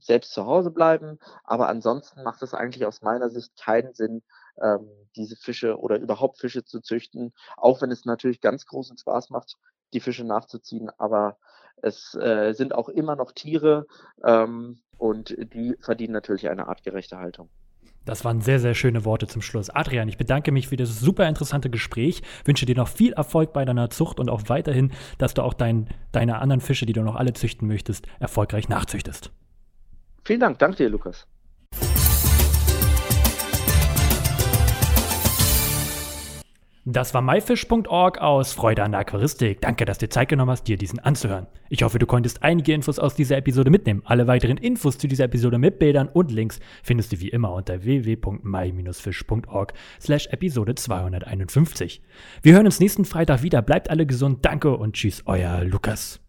selbst 0.00 0.32
zu 0.32 0.46
Hause 0.46 0.70
bleiben. 0.70 1.18
Aber 1.44 1.68
ansonsten 1.68 2.22
macht 2.22 2.42
es 2.42 2.54
eigentlich 2.54 2.86
aus 2.86 3.02
meiner 3.02 3.30
Sicht 3.30 3.56
keinen 3.56 3.94
Sinn, 3.94 4.22
ähm, 4.62 4.88
diese 5.16 5.36
Fische 5.36 5.78
oder 5.78 5.98
überhaupt 5.98 6.38
Fische 6.38 6.64
zu 6.64 6.80
züchten, 6.80 7.32
auch 7.56 7.80
wenn 7.82 7.90
es 7.90 8.04
natürlich 8.04 8.40
ganz 8.40 8.66
großen 8.66 8.98
Spaß 8.98 9.30
macht, 9.30 9.56
die 9.92 10.00
Fische 10.00 10.24
nachzuziehen. 10.24 10.90
Aber 10.98 11.38
es 11.82 12.14
äh, 12.14 12.52
sind 12.52 12.74
auch 12.74 12.88
immer 12.88 13.16
noch 13.16 13.32
Tiere 13.32 13.86
ähm, 14.24 14.78
und 14.96 15.36
die 15.54 15.76
verdienen 15.80 16.12
natürlich 16.12 16.48
eine 16.48 16.68
artgerechte 16.68 17.18
Haltung. 17.18 17.48
Das 18.04 18.24
waren 18.24 18.40
sehr, 18.40 18.58
sehr 18.58 18.74
schöne 18.74 19.04
Worte 19.04 19.26
zum 19.26 19.42
Schluss. 19.42 19.68
Adrian, 19.68 20.08
ich 20.08 20.16
bedanke 20.16 20.50
mich 20.50 20.68
für 20.68 20.76
das 20.76 20.98
super 20.98 21.28
interessante 21.28 21.68
Gespräch, 21.68 22.22
wünsche 22.44 22.64
dir 22.64 22.74
noch 22.74 22.88
viel 22.88 23.12
Erfolg 23.12 23.52
bei 23.52 23.66
deiner 23.66 23.90
Zucht 23.90 24.18
und 24.18 24.30
auch 24.30 24.42
weiterhin, 24.46 24.92
dass 25.18 25.34
du 25.34 25.42
auch 25.42 25.52
dein, 25.52 25.88
deine 26.10 26.38
anderen 26.38 26.62
Fische, 26.62 26.86
die 26.86 26.94
du 26.94 27.02
noch 27.02 27.16
alle 27.16 27.34
züchten 27.34 27.68
möchtest, 27.68 28.06
erfolgreich 28.18 28.70
nachzüchtest. 28.70 29.30
Vielen 30.24 30.40
Dank, 30.40 30.58
danke 30.58 30.78
dir, 30.78 30.88
Lukas. 30.88 31.26
Das 36.90 37.12
war 37.12 37.20
myfish.org 37.20 38.18
aus 38.18 38.54
Freude 38.54 38.82
an 38.82 38.92
der 38.92 39.00
Aquaristik. 39.00 39.60
Danke, 39.60 39.84
dass 39.84 39.98
du 39.98 40.06
dir 40.06 40.10
Zeit 40.10 40.30
genommen 40.30 40.52
hast, 40.52 40.66
dir 40.68 40.78
diesen 40.78 40.98
anzuhören. 40.98 41.46
Ich 41.68 41.82
hoffe, 41.82 41.98
du 41.98 42.06
konntest 42.06 42.42
einige 42.42 42.72
Infos 42.72 42.98
aus 42.98 43.14
dieser 43.14 43.36
Episode 43.36 43.68
mitnehmen. 43.70 44.00
Alle 44.06 44.26
weiteren 44.26 44.56
Infos 44.56 44.96
zu 44.96 45.06
dieser 45.06 45.24
Episode 45.24 45.58
mit 45.58 45.78
Bildern 45.78 46.08
und 46.08 46.32
Links 46.32 46.60
findest 46.82 47.12
du 47.12 47.20
wie 47.20 47.28
immer 47.28 47.52
unter 47.52 47.84
www.my-fish.org 47.84 49.74
slash 50.00 50.28
Episode 50.28 50.76
251. 50.76 52.00
Wir 52.40 52.54
hören 52.54 52.64
uns 52.64 52.80
nächsten 52.80 53.04
Freitag 53.04 53.42
wieder. 53.42 53.60
Bleibt 53.60 53.90
alle 53.90 54.06
gesund. 54.06 54.46
Danke 54.46 54.74
und 54.74 54.94
tschüss, 54.94 55.24
euer 55.26 55.64
Lukas. 55.64 56.20